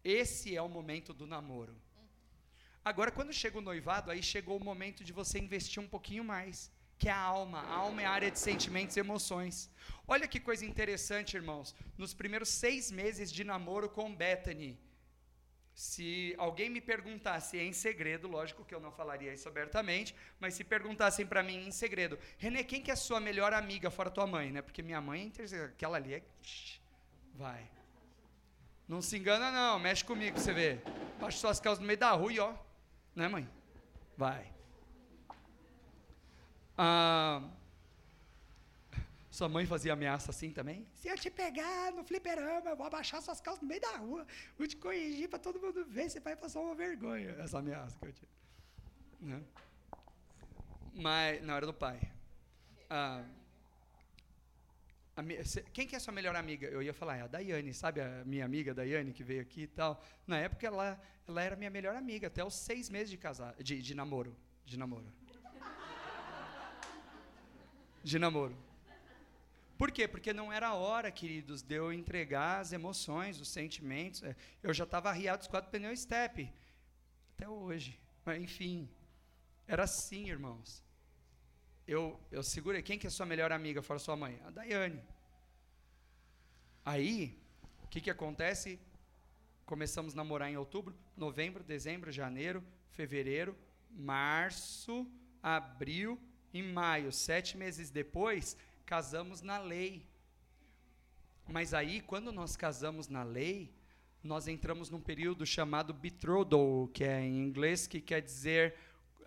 Esse 0.05 0.57
é 0.57 0.63
o 0.63 0.69
momento 0.69 1.13
do 1.13 1.27
namoro. 1.27 1.77
Agora, 2.85 3.11
quando 3.11 3.33
chega 3.33 3.59
o 3.59 3.61
noivado, 3.61 4.11
aí 4.11 4.23
chegou 4.23 4.57
o 4.57 4.65
momento 4.65 5.05
de 5.05 5.13
você 5.13 5.39
investir 5.39 5.83
um 5.83 5.89
pouquinho 5.89 6.25
mais 6.25 6.71
que 6.99 7.09
é 7.09 7.13
a 7.13 7.17
alma. 7.17 7.61
A 7.61 7.75
alma 7.75 8.03
é 8.03 8.05
a 8.05 8.11
área 8.11 8.31
de 8.31 8.39
sentimentos 8.39 8.97
e 8.97 9.01
emoções. 9.01 9.71
Olha 10.07 10.27
que 10.27 10.41
coisa 10.41 10.67
interessante, 10.67 11.37
irmãos. 11.37 11.75
Nos 11.97 12.13
primeiros 12.13 12.49
seis 12.49 12.91
meses 12.91 13.31
de 13.31 13.45
namoro 13.45 13.89
com 13.89 14.15
Bethany, 14.15 14.77
se 15.73 16.35
alguém 16.39 16.69
me 16.69 16.81
perguntasse 16.81 17.57
em 17.57 17.73
segredo, 17.73 18.27
lógico 18.27 18.65
que 18.65 18.75
eu 18.75 18.81
não 18.81 18.91
falaria 18.91 19.33
isso 19.33 19.49
abertamente, 19.49 20.13
mas 20.41 20.55
se 20.55 20.65
perguntassem 20.65 21.25
para 21.25 21.41
mim 21.41 21.69
em 21.69 21.71
segredo, 21.71 22.19
Renê, 22.37 22.65
quem 22.65 22.83
que 22.83 22.91
é 22.91 22.95
a 22.95 22.97
sua 22.97 23.21
melhor 23.21 23.53
amiga 23.53 23.89
fora 23.89 24.11
tua 24.11 24.27
mãe, 24.27 24.51
né? 24.51 24.61
Porque 24.61 24.83
minha 24.83 25.01
mãe, 25.01 25.33
aquela 25.67 25.97
ali 25.97 26.15
é, 26.15 26.23
vai. 27.35 27.71
Não 28.88 29.03
se 29.03 29.18
engana 29.18 29.51
não, 29.51 29.79
mexe 29.79 30.03
comigo, 30.03 30.38
você 30.38 30.53
vê. 30.53 30.79
Baixa 31.20 31.38
suas 31.38 31.61
calças 31.61 31.81
no 31.81 31.87
meio 31.87 31.98
da 31.98 32.11
rua 32.12 32.33
e 32.33 32.40
ó, 32.40 32.55
né, 33.14 33.29
mãe? 33.29 33.48
Vai. 34.16 34.51
Ah, 36.77 37.42
sua 39.31 39.48
mãe 39.48 39.66
fazia 39.66 39.92
ameaça 39.92 40.31
assim 40.31 40.51
também? 40.51 40.87
Se 40.94 41.07
eu 41.07 41.16
te 41.16 41.31
pegar 41.31 41.92
no 41.92 42.03
fliperama, 42.03 42.70
eu 42.70 42.77
vou 42.77 42.87
abaixar 42.87 43.20
suas 43.20 43.40
calças 43.40 43.62
no 43.62 43.68
meio 43.68 43.81
da 43.81 43.96
rua, 43.96 44.27
vou 44.57 44.66
te 44.66 44.77
corrigir 44.77 45.29
para 45.29 45.38
todo 45.38 45.61
mundo 45.61 45.85
ver, 45.85 46.09
você 46.09 46.18
vai 46.18 46.35
passar 46.35 46.61
uma 46.61 46.74
vergonha. 46.74 47.37
Essa 47.38 47.59
ameaça 47.59 47.96
que 47.98 48.07
eu 48.07 48.12
tinha. 48.12 48.31
Né? 49.20 49.42
Mas, 50.94 51.42
não, 51.42 51.55
era 51.55 51.66
do 51.66 51.74
pai. 51.74 52.01
Ah, 52.88 53.22
quem 55.73 55.87
que 55.87 55.97
é 55.97 55.99
sua 55.99 56.13
melhor 56.13 56.37
amiga? 56.37 56.67
Eu 56.69 56.83
ia 56.83 56.95
falar, 56.95 57.17
é 57.17 57.23
a 57.23 57.27
Daiane, 57.27 57.75
sabe 57.75 58.01
a 58.01 58.25
minha 58.25 58.45
amiga 58.45 58.75
Daiane 58.75 59.13
que 59.13 59.25
veio 59.25 59.43
aqui 59.43 59.63
e 59.63 59.67
tal. 59.67 60.03
Na 60.27 60.39
época 60.39 60.67
ela, 60.67 61.01
ela 61.27 61.43
era 61.43 61.57
minha 61.57 61.71
melhor 61.71 61.97
amiga, 61.97 62.27
até 62.27 62.45
os 62.45 62.55
seis 62.55 62.89
meses 62.89 63.11
de, 63.11 63.17
casar, 63.17 63.55
de, 63.63 63.81
de 63.81 63.95
namoro. 63.95 64.37
De 64.65 64.79
namoro 64.79 65.07
de 68.03 68.19
namoro. 68.19 68.57
Por 69.77 69.93
quê? 69.93 70.09
Porque 70.09 70.33
não 70.33 70.53
era 70.53 70.69
a 70.69 70.75
hora, 70.75 71.11
queridos, 71.11 71.63
de 71.63 71.75
eu 71.75 71.93
entregar 71.93 72.61
as 72.61 72.73
emoções, 72.73 73.41
os 73.41 73.49
sentimentos. 73.49 74.23
É, 74.23 74.35
eu 74.63 74.73
já 74.75 74.85
estava 74.85 75.11
arriado 75.11 75.43
os 75.43 75.47
quatro 75.47 75.71
pneus 75.71 76.01
step. 76.01 76.53
Até 77.35 77.49
hoje. 77.49 78.01
Mas, 78.25 78.43
enfim, 78.43 78.89
era 79.67 79.85
assim, 79.85 80.29
irmãos. 80.29 80.83
Eu, 81.88 82.20
eu 82.31 82.42
segurei. 82.42 82.83
Quem 82.83 82.98
que 82.98 83.07
é 83.07 83.11
sua 83.11 83.24
melhor 83.24 83.51
amiga 83.51 83.81
fora 83.81 83.98
sua 83.98 84.14
mãe? 84.14 84.38
A 84.44 84.51
Daiane. 84.51 85.03
Aí, 86.85 87.35
o 87.83 87.88
que, 87.88 87.98
que 87.98 88.11
acontece? 88.11 88.79
Começamos 89.64 90.12
a 90.12 90.16
namorar 90.16 90.51
em 90.51 90.57
outubro, 90.59 90.94
novembro, 91.16 91.64
dezembro, 91.64 92.12
janeiro, 92.12 92.62
fevereiro, 92.90 93.57
março, 93.88 95.11
abril, 95.42 96.20
em 96.53 96.62
maio, 96.62 97.11
sete 97.11 97.57
meses 97.57 97.88
depois, 97.88 98.55
casamos 98.85 99.40
na 99.40 99.59
lei. 99.59 100.07
Mas 101.48 101.72
aí, 101.72 102.03
quando 102.03 102.31
nós 102.31 102.55
casamos 102.55 103.09
na 103.09 103.22
lei, 103.22 103.72
nós 104.22 104.46
entramos 104.46 104.90
num 104.90 105.01
período 105.01 105.46
chamado 105.46 105.94
betrothal, 105.94 106.87
que 106.92 107.03
é 107.03 107.22
em 107.22 107.38
inglês, 107.38 107.87
que 107.87 107.98
quer 107.98 108.20
dizer, 108.20 108.74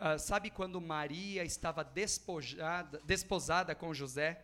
uh, 0.01 0.19
sabe 0.19 0.49
quando 0.49 0.81
Maria 0.81 1.43
estava 1.43 1.83
despojada, 1.83 2.99
desposada 3.05 3.75
com 3.75 3.93
José? 3.93 4.43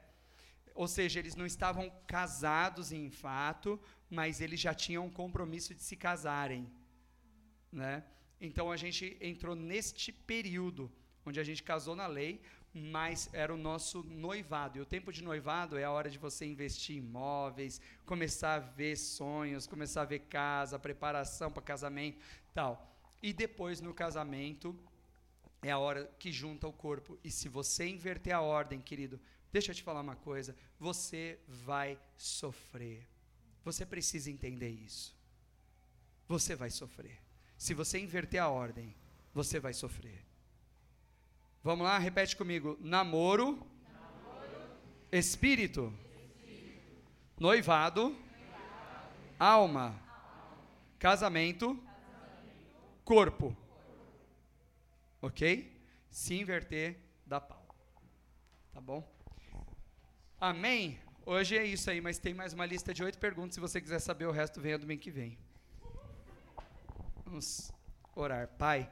Ou 0.76 0.88
seja, 0.88 1.20
eles 1.20 1.36
não 1.36 1.46
estavam 1.46 1.92
casados 2.06 2.92
em 2.92 3.10
fato, 3.10 3.80
mas 4.10 4.40
eles 4.40 4.60
já 4.60 4.74
tinham 4.74 5.06
um 5.08 5.10
compromisso 5.10 5.74
de 5.74 5.82
se 5.82 5.96
casarem, 5.96 6.72
né? 7.72 8.04
Então 8.40 8.72
a 8.72 8.78
gente 8.78 9.18
entrou 9.20 9.56
neste 9.56 10.12
período 10.12 10.92
onde 11.26 11.40
a 11.40 11.44
gente 11.44 11.64
casou 11.64 11.96
na 11.96 12.06
lei, 12.06 12.40
mas 12.74 13.30
era 13.34 13.54
o 13.54 13.58
nosso 13.58 14.04
noivado. 14.04 14.78
E 14.78 14.82
o 14.82 14.86
tempo 14.86 15.12
de 15.12 15.24
noivado 15.24 15.78
é 15.78 15.84
a 15.84 15.92
hora 15.92 16.10
de 16.10 16.18
você 16.18 16.46
investir 16.46 16.96
em 16.96 17.00
imóveis, 17.00 17.82
começar 18.06 18.54
a 18.54 18.60
ver 18.60 18.96
sonhos, 18.96 19.66
começar 19.66 20.04
a 20.04 20.06
ver 20.06 20.20
casa, 20.20 20.78
preparação 20.78 21.52
para 21.52 21.64
casamento, 21.64 22.20
tal. 22.54 22.96
E 23.22 23.34
depois 23.34 23.82
no 23.82 23.94
casamento 23.94 24.78
é 25.62 25.72
a 25.72 25.78
hora 25.78 26.10
que 26.20 26.32
junta 26.32 26.68
o 26.68 26.74
corpo. 26.74 27.18
E 27.24 27.32
se 27.32 27.50
você 27.50 27.88
inverter 27.88 28.36
a 28.36 28.42
ordem, 28.42 28.80
querido, 28.80 29.20
deixa 29.52 29.72
eu 29.72 29.76
te 29.76 29.84
falar 29.84 30.02
uma 30.02 30.16
coisa, 30.16 30.56
você 30.80 31.40
vai 31.48 32.00
sofrer. 32.16 33.08
Você 33.64 33.86
precisa 33.86 34.30
entender 34.30 34.70
isso. 34.70 35.16
Você 36.28 36.56
vai 36.56 36.70
sofrer. 36.70 37.20
Se 37.58 37.74
você 37.74 38.00
inverter 38.00 38.42
a 38.42 38.50
ordem, 38.50 38.96
você 39.34 39.60
vai 39.60 39.74
sofrer. 39.74 40.26
Vamos 41.64 41.86
lá, 41.86 41.98
repete 41.98 42.36
comigo. 42.36 42.78
Namoro, 42.80 43.54
Namoro. 43.54 43.68
Espírito, 45.12 45.94
espírito. 46.16 46.96
Noivado, 47.40 48.04
Noivado. 48.04 48.28
Alma. 49.40 49.82
Alma, 49.82 50.04
Casamento, 51.00 51.76
Casamento. 51.76 51.88
Corpo. 53.04 53.48
corpo. 53.48 53.67
Ok? 55.22 55.76
Se 56.10 56.36
inverter, 56.36 57.00
dá 57.26 57.42
pau. 57.42 57.66
Tá 58.72 58.80
bom? 58.80 59.08
Amém? 60.40 61.00
Hoje 61.26 61.58
é 61.58 61.66
isso 61.66 61.90
aí, 61.90 62.00
mas 62.00 62.20
tem 62.20 62.34
mais 62.34 62.54
uma 62.54 62.66
lista 62.66 62.94
de 62.94 63.04
oito 63.04 63.18
perguntas. 63.18 63.56
Se 63.56 63.60
você 63.60 63.82
quiser 63.82 64.00
saber 64.00 64.26
o 64.26 64.32
resto, 64.32 64.62
venha 64.62 64.78
domingo 64.78 65.02
que 65.02 65.12
vem. 65.12 65.38
Vamos 67.26 67.72
orar. 68.16 68.48
Pai. 68.58 68.90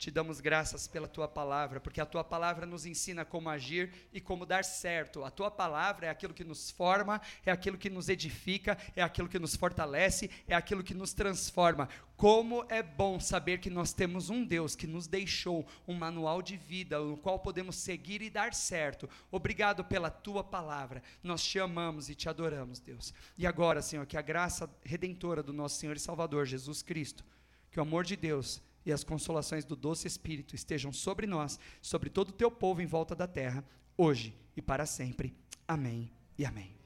Te 0.00 0.10
damos 0.10 0.40
graças 0.40 0.88
pela 0.88 1.06
tua 1.06 1.28
palavra, 1.28 1.78
porque 1.78 2.00
a 2.00 2.06
tua 2.06 2.24
palavra 2.24 2.64
nos 2.64 2.86
ensina 2.86 3.22
como 3.22 3.50
agir 3.50 3.92
e 4.14 4.18
como 4.18 4.46
dar 4.46 4.64
certo. 4.64 5.22
A 5.26 5.30
tua 5.30 5.50
palavra 5.50 6.06
é 6.06 6.08
aquilo 6.08 6.32
que 6.32 6.42
nos 6.42 6.70
forma, 6.70 7.20
é 7.44 7.52
aquilo 7.52 7.76
que 7.76 7.90
nos 7.90 8.08
edifica, 8.08 8.78
é 8.96 9.02
aquilo 9.02 9.28
que 9.28 9.38
nos 9.38 9.54
fortalece, 9.54 10.30
é 10.48 10.54
aquilo 10.54 10.82
que 10.82 10.94
nos 10.94 11.12
transforma. 11.12 11.86
Como 12.16 12.64
é 12.70 12.82
bom 12.82 13.20
saber 13.20 13.60
que 13.60 13.68
nós 13.68 13.92
temos 13.92 14.30
um 14.30 14.42
Deus 14.42 14.74
que 14.74 14.86
nos 14.86 15.06
deixou 15.06 15.68
um 15.86 15.92
manual 15.92 16.40
de 16.40 16.56
vida, 16.56 16.98
no 16.98 17.18
qual 17.18 17.38
podemos 17.38 17.76
seguir 17.76 18.22
e 18.22 18.30
dar 18.30 18.54
certo. 18.54 19.06
Obrigado 19.30 19.84
pela 19.84 20.08
tua 20.08 20.42
palavra. 20.42 21.02
Nós 21.22 21.44
te 21.44 21.58
amamos 21.58 22.08
e 22.08 22.14
te 22.14 22.26
adoramos, 22.26 22.80
Deus. 22.80 23.12
E 23.36 23.46
agora, 23.46 23.82
Senhor, 23.82 24.06
que 24.06 24.16
a 24.16 24.22
graça 24.22 24.66
redentora 24.82 25.42
do 25.42 25.52
nosso 25.52 25.78
Senhor 25.78 25.94
e 25.94 26.00
Salvador 26.00 26.46
Jesus 26.46 26.80
Cristo, 26.80 27.22
que 27.70 27.78
o 27.78 27.82
amor 27.82 28.02
de 28.06 28.16
Deus 28.16 28.62
e 28.84 28.92
as 28.92 29.04
consolações 29.04 29.64
do 29.64 29.76
doce 29.76 30.06
Espírito 30.06 30.54
estejam 30.54 30.92
sobre 30.92 31.26
nós, 31.26 31.58
sobre 31.80 32.10
todo 32.10 32.30
o 32.30 32.32
teu 32.32 32.50
povo 32.50 32.80
em 32.80 32.86
volta 32.86 33.14
da 33.14 33.26
terra, 33.26 33.64
hoje 33.96 34.34
e 34.56 34.62
para 34.62 34.86
sempre. 34.86 35.34
Amém 35.66 36.10
e 36.38 36.44
amém. 36.44 36.79